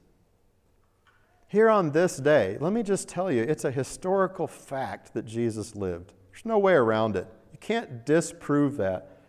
Here 1.52 1.70
on 1.70 1.92
this 1.92 2.16
day, 2.16 2.56
let 2.62 2.72
me 2.72 2.82
just 2.82 3.10
tell 3.10 3.30
you, 3.30 3.44
it's 3.44 3.66
a 3.66 3.72
historical 3.72 4.48
fact 4.48 5.14
that 5.14 5.26
Jesus 5.26 5.76
lived. 5.76 6.14
There's 6.32 6.46
no 6.46 6.58
way 6.58 6.72
around 6.72 7.18
it. 7.18 7.28
You 7.52 7.58
can't 7.60 8.06
disprove 8.06 8.78
that. 8.78 9.20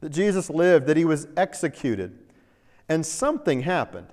That 0.00 0.08
Jesus 0.08 0.48
lived, 0.48 0.86
that 0.86 0.96
he 0.96 1.04
was 1.04 1.28
executed, 1.36 2.18
and 2.88 3.04
something 3.04 3.60
happened. 3.60 4.06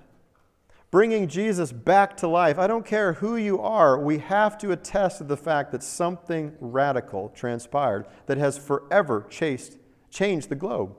Bringing 0.90 1.26
Jesus 1.26 1.72
back 1.72 2.18
to 2.18 2.28
life, 2.28 2.58
I 2.58 2.66
don't 2.66 2.84
care 2.84 3.14
who 3.14 3.36
you 3.36 3.58
are, 3.62 3.98
we 3.98 4.18
have 4.18 4.58
to 4.58 4.72
attest 4.72 5.16
to 5.16 5.24
the 5.24 5.34
fact 5.34 5.72
that 5.72 5.82
something 5.82 6.54
radical 6.60 7.30
transpired 7.30 8.06
that 8.26 8.36
has 8.36 8.58
forever 8.58 9.24
chased, 9.30 9.78
changed 10.10 10.50
the 10.50 10.54
globe. 10.54 10.94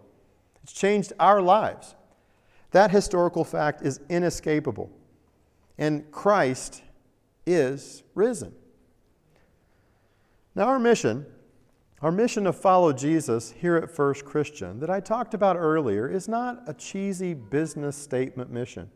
It's 0.63 0.73
changed 0.73 1.13
our 1.19 1.43
lives. 1.43 1.93
That 2.71 2.89
historical 2.89 3.43
fact 3.43 3.83
is 3.83 3.99
inescapable. 4.09 4.89
And 5.77 6.09
Christ 6.11 6.81
is 7.45 8.03
risen. 8.13 8.53
Now, 10.55 10.65
our 10.65 10.79
mission, 10.79 11.25
our 12.01 12.11
mission 12.11 12.45
to 12.45 12.53
follow 12.53 12.93
Jesus 12.93 13.51
here 13.51 13.75
at 13.75 13.91
First 13.91 14.25
Christian, 14.25 14.79
that 14.79 14.89
I 14.89 14.99
talked 14.99 15.33
about 15.33 15.57
earlier, 15.57 16.07
is 16.09 16.27
not 16.27 16.63
a 16.67 16.73
cheesy 16.73 17.33
business 17.33 17.97
statement 17.97 18.51
mission. 18.51 18.89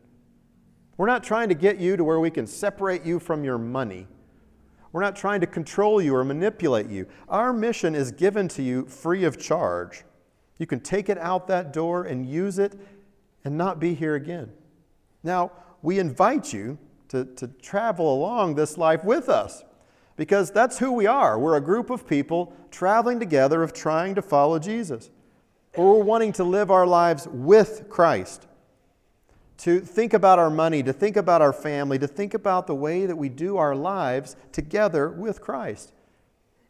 We're 0.96 1.06
not 1.06 1.22
trying 1.22 1.48
to 1.48 1.54
get 1.54 1.78
you 1.78 1.96
to 1.96 2.04
where 2.04 2.20
we 2.20 2.30
can 2.30 2.46
separate 2.46 3.04
you 3.04 3.18
from 3.18 3.44
your 3.44 3.58
money. 3.58 4.06
We're 4.92 5.02
not 5.02 5.16
trying 5.16 5.40
to 5.40 5.46
control 5.46 6.02
you 6.02 6.14
or 6.14 6.24
manipulate 6.24 6.88
you. 6.88 7.06
Our 7.28 7.52
mission 7.52 7.94
is 7.94 8.10
given 8.10 8.48
to 8.48 8.62
you 8.62 8.86
free 8.86 9.24
of 9.24 9.38
charge. 9.38 10.04
You 10.58 10.66
can 10.66 10.80
take 10.80 11.08
it 11.08 11.16
out 11.18 11.46
that 11.46 11.72
door 11.72 12.04
and 12.04 12.26
use 12.26 12.58
it 12.58 12.78
and 13.44 13.56
not 13.56 13.80
be 13.80 13.94
here 13.94 14.14
again. 14.14 14.50
Now, 15.22 15.52
we 15.82 15.98
invite 15.98 16.52
you 16.52 16.78
to, 17.08 17.24
to 17.24 17.48
travel 17.48 18.14
along 18.14 18.54
this 18.54 18.78
life 18.78 19.04
with 19.04 19.28
us 19.28 19.64
because 20.16 20.50
that's 20.50 20.78
who 20.78 20.92
we 20.92 21.06
are. 21.06 21.38
We're 21.38 21.56
a 21.56 21.60
group 21.60 21.90
of 21.90 22.06
people 22.06 22.52
traveling 22.70 23.18
together 23.18 23.62
of 23.62 23.72
trying 23.72 24.14
to 24.16 24.22
follow 24.22 24.58
Jesus. 24.58 25.10
Or 25.76 25.98
we're 25.98 26.04
wanting 26.04 26.32
to 26.34 26.44
live 26.44 26.70
our 26.70 26.86
lives 26.86 27.26
with 27.30 27.88
Christ, 27.88 28.46
to 29.58 29.80
think 29.80 30.12
about 30.12 30.38
our 30.38 30.50
money, 30.50 30.82
to 30.82 30.92
think 30.92 31.16
about 31.16 31.42
our 31.42 31.52
family, 31.52 31.98
to 31.98 32.06
think 32.06 32.34
about 32.34 32.66
the 32.66 32.74
way 32.74 33.06
that 33.06 33.16
we 33.16 33.28
do 33.28 33.56
our 33.56 33.74
lives 33.74 34.36
together 34.52 35.08
with 35.08 35.40
Christ. 35.40 35.92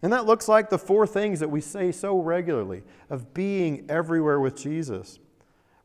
And 0.03 0.13
that 0.13 0.27
looks 0.27 0.49
like 0.49 0.71
the 0.71 0.79
four 0.79 1.07
things 1.07 1.41
that 1.41 1.51
we 1.51 1.61
say 1.61 1.93
so 1.93 2.19
regularly 2.19 2.83
of 3.09 3.35
being 3.35 3.85
everywhere 3.89 4.41
with 4.41 4.57
Jesus. 4.57 5.19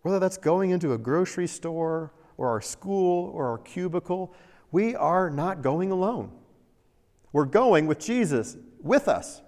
Whether 0.02 0.20
that's 0.20 0.38
going 0.38 0.70
into 0.70 0.94
a 0.94 0.98
grocery 0.98 1.48
store 1.48 2.12
or 2.38 2.50
our 2.50 2.62
school 2.62 3.32
or 3.34 3.48
our 3.48 3.58
cubicle, 3.58 4.34
we 4.72 4.96
are 4.96 5.30
not 5.30 5.62
going 5.62 5.92
alone. 5.92 6.32
We're 7.32 7.46
going 7.46 7.88
with 7.88 8.00
Jesus 8.00 8.58
with 8.82 9.08
us. 9.08 9.42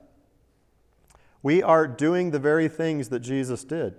We 1.44 1.64
are 1.64 1.88
doing 1.88 2.32
the 2.32 2.40
very 2.40 2.68
things 2.68 3.10
that 3.10 3.20
Jesus 3.20 3.64
did. 3.64 3.96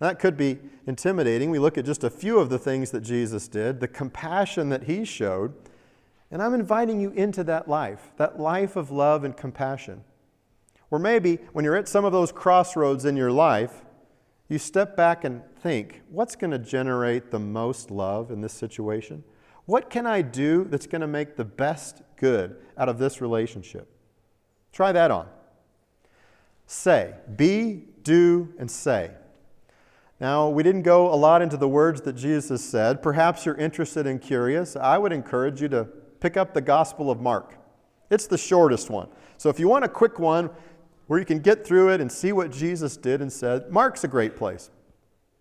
That 0.00 0.18
could 0.18 0.36
be 0.36 0.58
intimidating. 0.86 1.50
We 1.50 1.58
look 1.58 1.76
at 1.76 1.84
just 1.84 2.04
a 2.04 2.10
few 2.10 2.38
of 2.38 2.50
the 2.50 2.58
things 2.58 2.90
that 2.92 3.00
Jesus 3.00 3.48
did, 3.48 3.80
the 3.80 3.88
compassion 3.88 4.68
that 4.68 4.84
he 4.84 5.04
showed, 5.04 5.54
and 6.30 6.42
I'm 6.42 6.54
inviting 6.54 7.00
you 7.00 7.10
into 7.10 7.42
that 7.44 7.68
life, 7.68 8.12
that 8.16 8.38
life 8.38 8.76
of 8.76 8.90
love 8.90 9.24
and 9.24 9.36
compassion. 9.36 10.04
Or 10.90 10.98
maybe 10.98 11.36
when 11.52 11.64
you're 11.64 11.76
at 11.76 11.88
some 11.88 12.04
of 12.04 12.12
those 12.12 12.32
crossroads 12.32 13.04
in 13.04 13.16
your 13.16 13.32
life, 13.32 13.82
you 14.48 14.58
step 14.58 14.96
back 14.96 15.24
and 15.24 15.42
think, 15.62 16.02
what's 16.08 16.36
going 16.36 16.50
to 16.50 16.58
generate 16.58 17.30
the 17.30 17.38
most 17.38 17.90
love 17.90 18.30
in 18.30 18.40
this 18.40 18.52
situation? 18.52 19.24
What 19.66 19.90
can 19.90 20.06
I 20.06 20.22
do 20.22 20.64
that's 20.64 20.86
going 20.86 21.02
to 21.02 21.06
make 21.06 21.36
the 21.36 21.44
best 21.44 22.02
good 22.16 22.56
out 22.76 22.88
of 22.88 22.98
this 22.98 23.20
relationship? 23.20 23.88
Try 24.72 24.92
that 24.92 25.10
on. 25.10 25.28
Say, 26.66 27.14
be, 27.36 27.84
do, 28.02 28.52
and 28.58 28.70
say. 28.70 29.10
Now, 30.20 30.48
we 30.48 30.62
didn't 30.62 30.82
go 30.82 31.12
a 31.12 31.14
lot 31.14 31.42
into 31.42 31.56
the 31.56 31.68
words 31.68 32.00
that 32.02 32.14
Jesus 32.14 32.64
said. 32.64 33.02
Perhaps 33.02 33.46
you're 33.46 33.54
interested 33.56 34.06
and 34.06 34.20
curious. 34.20 34.74
I 34.74 34.98
would 34.98 35.12
encourage 35.12 35.62
you 35.62 35.68
to 35.68 35.84
pick 36.20 36.36
up 36.36 36.54
the 36.54 36.60
Gospel 36.60 37.10
of 37.10 37.20
Mark. 37.20 37.56
It's 38.10 38.26
the 38.26 38.38
shortest 38.38 38.90
one. 38.90 39.08
So 39.36 39.48
if 39.48 39.60
you 39.60 39.68
want 39.68 39.84
a 39.84 39.88
quick 39.88 40.18
one, 40.18 40.50
where 41.08 41.18
you 41.18 41.24
can 41.24 41.38
get 41.40 41.66
through 41.66 41.90
it 41.90 42.00
and 42.00 42.12
see 42.12 42.32
what 42.32 42.52
Jesus 42.52 42.96
did 42.96 43.22
and 43.22 43.32
said, 43.32 43.70
Mark's 43.70 44.04
a 44.04 44.08
great 44.08 44.36
place. 44.36 44.70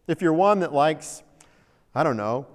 If 0.08 0.22
you're 0.22 0.34
one 0.34 0.62
that 0.62 0.74
likes, 0.74 1.22
I 1.94 2.04
don't 2.04 2.18
know, 2.18 2.48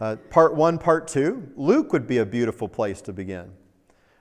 uh, 0.00 0.16
part 0.30 0.54
one, 0.54 0.78
part 0.78 1.08
two, 1.08 1.50
Luke 1.56 1.92
would 1.92 2.06
be 2.06 2.18
a 2.18 2.26
beautiful 2.26 2.68
place 2.68 3.02
to 3.02 3.12
begin. 3.12 3.52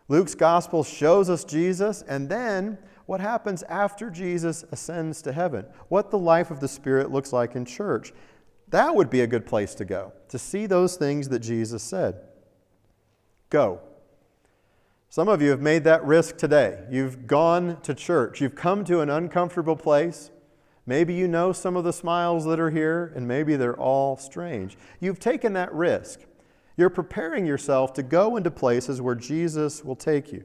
Luke's 0.08 0.36
gospel 0.36 0.84
shows 0.84 1.30
us 1.30 1.43
Jesus 1.43 2.02
and 2.02 2.28
then 2.28 2.80
what 3.06 3.21
happens 3.21 3.63
after 3.63 4.10
Jesus 4.10 4.65
ascends 4.71 5.21
to 5.21 5.32
heaven, 5.32 5.65
what 5.88 6.12
the 6.12 6.17
life 6.17 6.52
of 6.52 6.60
the 6.60 6.67
Spirit 6.67 7.12
looks 7.12 7.32
like 7.32 7.56
in 7.56 7.63
church. 7.63 8.12
That 8.69 8.95
would 8.95 9.10
be 9.10 9.21
a 9.21 9.28
good 9.28 9.45
place 9.45 9.73
to 9.75 9.86
go, 9.86 10.13
to 10.28 10.38
see 10.38 10.65
those 10.65 10.95
things 10.95 11.30
that 11.30 11.39
Jesus 11.39 11.82
said. 11.82 12.21
Go. 13.49 13.82
Some 15.10 15.28
of 15.28 15.41
you 15.41 15.49
have 15.49 15.62
made 15.62 15.84
that 15.86 16.04
risk 16.06 16.38
today. 16.38 16.84
You've 16.91 17.25
gone 17.25 17.82
to 17.82 17.93
church, 17.93 18.41
you've 18.41 18.56
come 18.56 18.84
to 18.86 19.02
an 19.02 19.10
uncomfortable 19.10 19.75
place. 19.75 20.32
Maybe 20.89 21.13
you 21.13 21.28
know 21.28 21.54
some 21.54 21.78
of 21.78 21.84
the 21.84 21.93
smiles 21.93 22.45
that 22.45 22.60
are 22.60 22.71
here, 22.71 23.13
and 23.15 23.28
maybe 23.28 23.56
they're 23.56 23.80
all 23.80 24.17
strange. 24.17 24.75
You've 24.99 25.19
taken 25.19 25.54
that 25.54 25.71
risk. 25.71 26.21
You're 26.78 26.89
preparing 26.89 27.45
yourself 27.45 27.93
to 27.93 28.02
go 28.02 28.38
into 28.38 28.49
places 28.49 28.99
where 28.99 29.13
Jesus 29.13 29.86
will 29.86 29.95
take 29.95 30.32
you. 30.32 30.43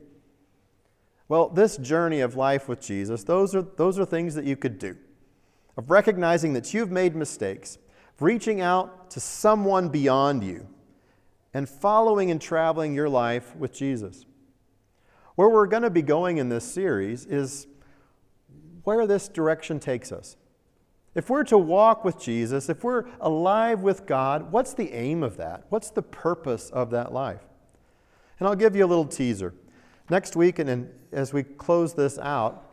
Well, 1.31 1.49
this 1.49 1.79
journey 1.79 2.21
of 2.21 2.37
life 2.37 2.69
with 2.69 2.83
Jesus, 2.83 3.25
those 3.25 3.55
are, 3.55 3.63
those 3.63 3.99
are 3.99 4.05
things 4.05 4.35
that 4.35 4.45
you 4.45 4.55
could 4.55 4.79
do. 4.79 4.99
Of 5.79 5.91
recognizing 5.91 6.53
that 6.53 6.75
you've 6.75 6.91
made 6.91 7.17
mistakes, 7.17 7.79
of 8.15 8.21
reaching 8.21 8.61
out 8.61 9.09
to 9.13 9.21
someone 9.21 9.89
beyond 9.89 10.45
you, 10.45 10.69
and 11.55 11.67
following 11.67 12.31
and 12.31 12.39
traveling 12.39 12.93
your 12.93 13.09
life 13.09 13.57
with 13.57 13.73
Jesus. 13.73 14.27
Where 15.37 15.49
we're 15.49 15.69
going 15.69 15.85
to 15.85 15.91
be 15.91 16.03
going 16.03 16.37
in 16.37 16.51
this 16.51 16.71
series 16.71 17.25
is 17.25 17.67
where 18.85 19.07
this 19.07 19.29
direction 19.29 19.81
takes 19.81 20.13
us. 20.13 20.37
If 21.15 21.31
we're 21.31 21.45
to 21.45 21.59
walk 21.59 22.05
with 22.05 22.19
Jesus, 22.19 22.69
if 22.69 22.83
we're 22.83 23.05
alive 23.21 23.81
with 23.81 24.05
God, 24.07 24.51
what's 24.51 24.75
the 24.75 24.93
aim 24.93 25.23
of 25.23 25.37
that? 25.37 25.65
What's 25.69 25.91
the 25.91 26.03
purpose 26.03 26.71
of 26.71 26.91
that 26.91 27.13
life? 27.13 27.43
And 28.39 28.49
I'll 28.49 28.57
give 28.57 28.75
you 28.75 28.85
a 28.85 28.87
little 28.87 29.07
teaser. 29.07 29.55
Next 30.11 30.37
week, 30.37 30.59
and 30.59 30.91
as 31.13 31.33
we 31.33 31.45
close 31.45 31.95
this 31.95 32.19
out, 32.19 32.71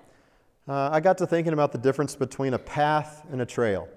uh, 0.68 0.90
I 0.92 1.00
got 1.00 1.18
to 1.20 1.28
thinking 1.28 1.54
about 1.54 1.72
the 1.72 1.78
difference 1.78 2.16
between 2.16 2.54
a 2.54 2.60
path 2.60 3.26
and 3.32 3.42
a 3.42 3.46
trail. 3.46 3.88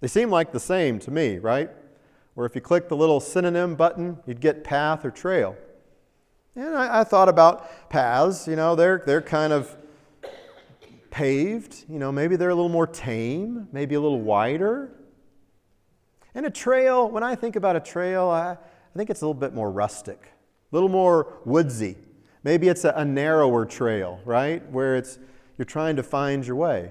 They 0.00 0.08
seem 0.08 0.30
like 0.30 0.52
the 0.52 0.60
same 0.60 0.98
to 1.00 1.10
me, 1.10 1.38
right? 1.38 1.70
Where 2.34 2.46
if 2.46 2.54
you 2.54 2.60
click 2.60 2.88
the 2.88 2.96
little 2.96 3.20
synonym 3.20 3.74
button, 3.74 4.18
you'd 4.26 4.40
get 4.40 4.64
path 4.64 5.04
or 5.04 5.10
trail. 5.10 5.56
And 6.54 6.74
I, 6.76 7.00
I 7.00 7.04
thought 7.04 7.28
about 7.28 7.88
paths, 7.90 8.46
you 8.46 8.56
know, 8.56 8.74
they're, 8.74 9.02
they're 9.04 9.22
kind 9.22 9.52
of 9.52 9.76
paved, 11.12 11.84
you 11.88 11.98
know, 11.98 12.10
maybe 12.10 12.36
they're 12.36 12.48
a 12.48 12.54
little 12.54 12.70
more 12.70 12.86
tame, 12.86 13.68
maybe 13.70 13.94
a 13.94 14.00
little 14.00 14.22
wider. 14.22 14.90
And 16.34 16.46
a 16.46 16.50
trail, 16.50 17.08
when 17.08 17.22
I 17.22 17.34
think 17.34 17.54
about 17.54 17.76
a 17.76 17.80
trail, 17.80 18.28
I, 18.28 18.52
I 18.52 18.96
think 18.96 19.10
it's 19.10 19.20
a 19.20 19.26
little 19.26 19.38
bit 19.38 19.52
more 19.52 19.70
rustic, 19.70 20.32
a 20.72 20.74
little 20.74 20.88
more 20.88 21.38
woodsy. 21.44 21.98
Maybe 22.44 22.68
it's 22.68 22.84
a, 22.84 22.94
a 22.96 23.04
narrower 23.04 23.66
trail, 23.66 24.20
right? 24.24 24.68
Where 24.70 24.96
it's 24.96 25.18
you're 25.58 25.66
trying 25.66 25.96
to 25.96 26.02
find 26.02 26.46
your 26.46 26.56
way. 26.56 26.90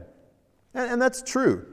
And, 0.76 0.92
and 0.92 1.02
that's 1.02 1.24
true. 1.24 1.66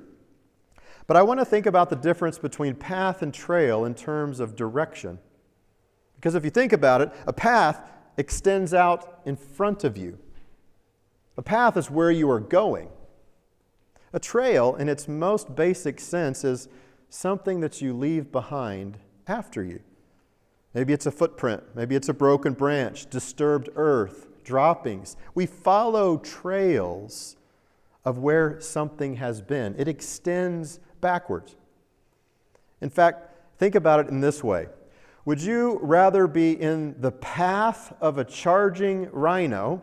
But 1.07 1.19
I 1.19 1.23
want 1.23 1.41
to 1.41 1.45
think 1.45 1.67
about 1.67 1.91
the 1.91 1.97
difference 1.97 2.39
between 2.39 2.75
path 2.75 3.21
and 3.21 3.33
trail 3.33 3.85
in 3.85 3.95
terms 3.95 4.41
of 4.41 4.57
direction. 4.57 5.19
Because 6.17 6.35
if 6.35 6.45
you 6.45 6.51
think 6.51 6.73
about 6.73 7.03
it, 7.03 7.13
a 7.27 7.33
path 7.33 7.91
extends 8.17 8.73
out 8.73 9.21
in 9.27 9.37
front 9.37 9.85
of 9.85 9.99
you. 9.99 10.19
A 11.39 11.43
path 11.43 11.77
is 11.77 11.89
where 11.89 12.11
you 12.11 12.29
are 12.31 12.41
going. 12.41 12.89
A 14.13 14.19
trail, 14.19 14.75
in 14.75 14.89
its 14.89 15.07
most 15.07 15.55
basic 15.55 16.01
sense, 16.01 16.43
is 16.43 16.69
something 17.11 17.61
that 17.61 17.81
you 17.81 17.95
leave 17.95 18.33
behind 18.33 18.99
after 19.29 19.63
you. 19.63 19.81
Maybe 20.75 20.93
it's 20.93 21.07
a 21.07 21.13
footprint, 21.13 21.63
maybe 21.77 21.95
it's 21.95 22.09
a 22.09 22.15
broken 22.15 22.55
branch, 22.55 23.09
disturbed 23.09 23.69
earth, 23.77 24.27
droppings. 24.43 25.17
We 25.35 25.47
follow 25.47 26.19
trails 26.19 27.37
of 28.05 28.19
where 28.19 28.61
something 28.61 29.17
has 29.17 29.41
been, 29.41 29.77
it 29.79 29.87
extends 29.87 30.81
backwards. 31.01 31.55
In 32.81 32.91
fact, 32.91 33.59
think 33.59 33.77
about 33.77 34.01
it 34.01 34.09
in 34.09 34.21
this 34.21 34.43
way 34.43 34.67
Would 35.25 35.41
you 35.41 35.79
rather 35.83 36.27
be 36.27 36.61
in 36.61 37.01
the 37.01 37.13
path 37.13 37.95
of 38.01 38.19
a 38.19 38.25
charging 38.25 39.09
rhino 39.13 39.83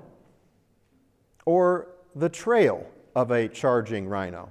or 1.45 1.87
the 2.15 2.29
trail 2.29 2.85
of 3.15 3.31
a 3.31 3.47
charging 3.47 4.07
rhino? 4.07 4.49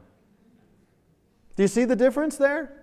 Do 1.56 1.62
you 1.62 1.68
see 1.68 1.84
the 1.84 1.96
difference 1.96 2.36
there? 2.36 2.80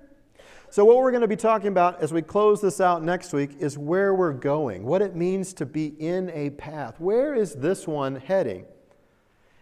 So, 0.70 0.86
what 0.86 0.98
we're 0.98 1.12
going 1.12 1.22
to 1.22 1.28
be 1.28 1.36
talking 1.36 1.68
about 1.68 2.02
as 2.02 2.14
we 2.14 2.22
close 2.22 2.62
this 2.62 2.80
out 2.80 3.04
next 3.04 3.34
week 3.34 3.58
is 3.60 3.78
where 3.78 4.16
we're 4.16 4.32
going, 4.32 4.86
what 4.86 5.02
it 5.02 5.16
means 5.18 5.52
to 5.56 5.66
be 5.66 5.88
in 6.00 6.30
a 6.30 6.52
path. 6.52 6.98
Where 6.98 7.36
is 7.36 7.56
this 7.56 7.86
one 7.86 8.16
heading? 8.16 8.66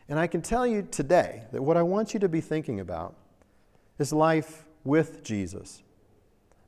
And 0.07 0.19
I 0.19 0.27
can 0.27 0.43
tell 0.43 0.67
you 0.67 0.87
today 0.91 1.45
that 1.51 1.63
what 1.63 1.77
I 1.77 1.81
want 1.81 2.13
you 2.13 2.19
to 2.19 2.29
be 2.29 2.41
thinking 2.41 2.79
about 2.79 3.15
is 3.97 4.13
life 4.13 4.65
with 4.83 5.23
Jesus. 5.23 5.81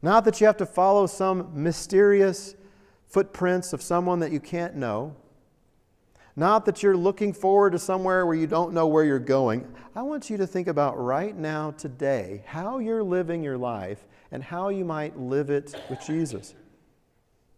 Not 0.01 0.25
that 0.25 0.41
you 0.41 0.47
have 0.47 0.57
to 0.57 0.65
follow 0.65 1.05
some 1.05 1.51
mysterious 1.53 2.55
footprints 3.07 3.73
of 3.73 3.81
someone 3.81 4.19
that 4.19 4.31
you 4.31 4.39
can't 4.39 4.75
know, 4.75 5.15
not 6.35 6.65
that 6.65 6.81
you're 6.81 6.97
looking 6.97 7.33
forward 7.33 7.71
to 7.71 7.79
somewhere 7.79 8.25
where 8.25 8.35
you 8.35 8.47
don't 8.47 8.73
know 8.73 8.87
where 8.87 9.03
you're 9.03 9.19
going. 9.19 9.67
I 9.95 10.01
want 10.01 10.29
you 10.29 10.37
to 10.37 10.47
think 10.47 10.67
about 10.67 10.97
right 10.97 11.35
now, 11.35 11.71
today, 11.71 12.43
how 12.45 12.79
you're 12.79 13.03
living 13.03 13.43
your 13.43 13.57
life 13.57 14.05
and 14.31 14.41
how 14.43 14.69
you 14.69 14.85
might 14.85 15.19
live 15.19 15.49
it 15.49 15.75
with 15.89 15.99
Jesus. 16.05 16.55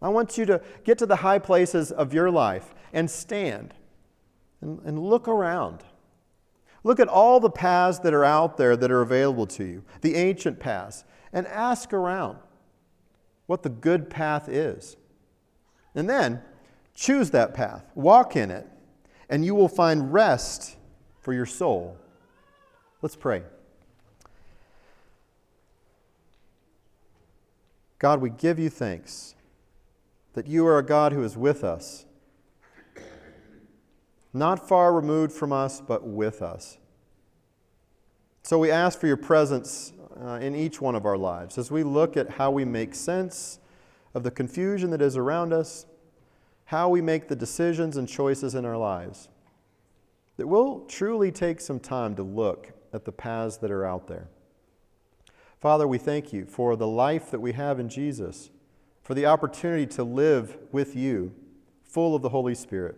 I 0.01 0.09
want 0.09 0.37
you 0.37 0.45
to 0.47 0.61
get 0.83 0.97
to 0.97 1.05
the 1.05 1.17
high 1.17 1.39
places 1.39 1.91
of 1.91 2.13
your 2.13 2.31
life 2.31 2.73
and 2.91 3.09
stand 3.09 3.73
and, 4.59 4.79
and 4.83 4.99
look 4.99 5.27
around. 5.27 5.83
Look 6.83 6.99
at 6.99 7.07
all 7.07 7.39
the 7.39 7.49
paths 7.49 7.99
that 7.99 8.13
are 8.13 8.25
out 8.25 8.57
there 8.57 8.75
that 8.75 8.91
are 8.91 9.01
available 9.01 9.47
to 9.47 9.63
you, 9.63 9.83
the 10.01 10.15
ancient 10.15 10.59
paths, 10.59 11.05
and 11.31 11.47
ask 11.47 11.93
around 11.93 12.37
what 13.45 13.63
the 13.63 13.69
good 13.69 14.09
path 14.09 14.49
is. 14.49 14.97
And 15.95 16.09
then 16.09 16.41
Choose 16.95 17.31
that 17.31 17.53
path, 17.53 17.85
walk 17.95 18.35
in 18.35 18.51
it, 18.51 18.67
and 19.29 19.43
you 19.43 19.55
will 19.55 19.67
find 19.67 20.13
rest 20.13 20.77
for 21.19 21.33
your 21.33 21.45
soul. 21.45 21.97
Let's 23.01 23.15
pray. 23.15 23.43
God, 27.97 28.21
we 28.21 28.29
give 28.29 28.59
you 28.59 28.69
thanks 28.69 29.33
that 30.33 30.47
you 30.47 30.67
are 30.67 30.77
a 30.77 30.83
God 30.83 31.13
who 31.13 31.23
is 31.23 31.37
with 31.37 31.63
us, 31.63 32.05
not 34.33 34.67
far 34.67 34.93
removed 34.93 35.31
from 35.31 35.53
us, 35.53 35.79
but 35.79 36.05
with 36.05 36.41
us. 36.41 36.77
So 38.41 38.59
we 38.59 38.71
ask 38.71 38.99
for 38.99 39.07
your 39.07 39.17
presence 39.17 39.93
uh, 40.21 40.39
in 40.41 40.53
each 40.55 40.81
one 40.81 40.95
of 40.95 41.05
our 41.05 41.17
lives 41.17 41.57
as 41.57 41.71
we 41.71 41.83
look 41.83 42.17
at 42.17 42.31
how 42.31 42.51
we 42.51 42.65
make 42.65 42.93
sense 42.93 43.59
of 44.13 44.23
the 44.23 44.31
confusion 44.31 44.89
that 44.91 45.01
is 45.01 45.15
around 45.15 45.53
us 45.53 45.85
how 46.65 46.89
we 46.89 47.01
make 47.01 47.27
the 47.27 47.35
decisions 47.35 47.97
and 47.97 48.07
choices 48.07 48.55
in 48.55 48.65
our 48.65 48.77
lives. 48.77 49.29
That 50.37 50.47
we'll 50.47 50.81
truly 50.85 51.31
take 51.31 51.61
some 51.61 51.79
time 51.79 52.15
to 52.15 52.23
look 52.23 52.71
at 52.91 53.05
the 53.05 53.11
paths 53.11 53.57
that 53.57 53.71
are 53.71 53.85
out 53.85 54.07
there. 54.07 54.27
Father, 55.59 55.87
we 55.87 55.97
thank 55.97 56.33
you 56.33 56.45
for 56.45 56.75
the 56.75 56.87
life 56.87 57.31
that 57.31 57.39
we 57.39 57.53
have 57.53 57.79
in 57.79 57.89
Jesus, 57.89 58.49
for 59.01 59.13
the 59.13 59.25
opportunity 59.25 59.85
to 59.87 60.03
live 60.03 60.57
with 60.71 60.95
you, 60.95 61.33
full 61.83 62.15
of 62.15 62.21
the 62.21 62.29
Holy 62.29 62.55
Spirit. 62.55 62.97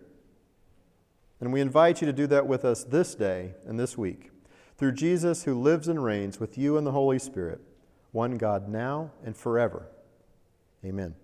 And 1.40 1.52
we 1.52 1.60
invite 1.60 2.00
you 2.00 2.06
to 2.06 2.12
do 2.12 2.26
that 2.28 2.46
with 2.46 2.64
us 2.64 2.82
this 2.82 3.14
day 3.14 3.54
and 3.66 3.78
this 3.78 3.98
week, 3.98 4.30
through 4.78 4.92
Jesus 4.92 5.44
who 5.44 5.54
lives 5.54 5.88
and 5.88 6.02
reigns 6.02 6.40
with 6.40 6.56
you 6.56 6.76
and 6.76 6.86
the 6.86 6.92
Holy 6.92 7.18
Spirit, 7.18 7.60
one 8.12 8.38
God 8.38 8.68
now 8.68 9.10
and 9.24 9.36
forever. 9.36 9.86
Amen. 10.84 11.14